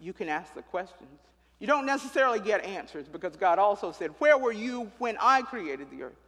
You 0.00 0.12
can 0.12 0.28
ask 0.28 0.54
the 0.54 0.62
questions. 0.62 1.20
You 1.58 1.66
don't 1.66 1.86
necessarily 1.86 2.40
get 2.40 2.64
answers 2.64 3.06
because 3.08 3.36
God 3.36 3.58
also 3.58 3.92
said, 3.92 4.10
Where 4.18 4.38
were 4.38 4.52
you 4.52 4.90
when 4.98 5.16
I 5.20 5.42
created 5.42 5.90
the 5.90 6.04
earth? 6.04 6.20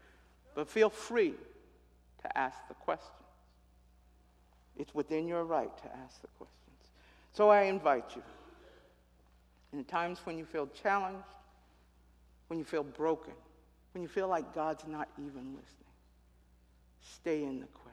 But 0.54 0.68
feel 0.68 0.90
free 0.90 1.34
to 2.22 2.38
ask 2.38 2.58
the 2.68 2.74
questions. 2.74 3.10
It's 4.76 4.94
within 4.94 5.28
your 5.28 5.44
right 5.44 5.74
to 5.78 5.96
ask 6.04 6.20
the 6.20 6.28
questions. 6.38 6.59
So 7.32 7.48
I 7.48 7.62
invite 7.62 8.16
you, 8.16 8.22
in 9.72 9.84
times 9.84 10.18
when 10.24 10.36
you 10.36 10.44
feel 10.44 10.68
challenged, 10.82 11.24
when 12.48 12.58
you 12.58 12.64
feel 12.64 12.82
broken, 12.82 13.34
when 13.94 14.02
you 14.02 14.08
feel 14.08 14.28
like 14.28 14.54
God's 14.54 14.84
not 14.86 15.08
even 15.18 15.54
listening, 15.54 15.94
stay 17.00 17.44
in 17.44 17.60
the 17.60 17.66
question. 17.66 17.89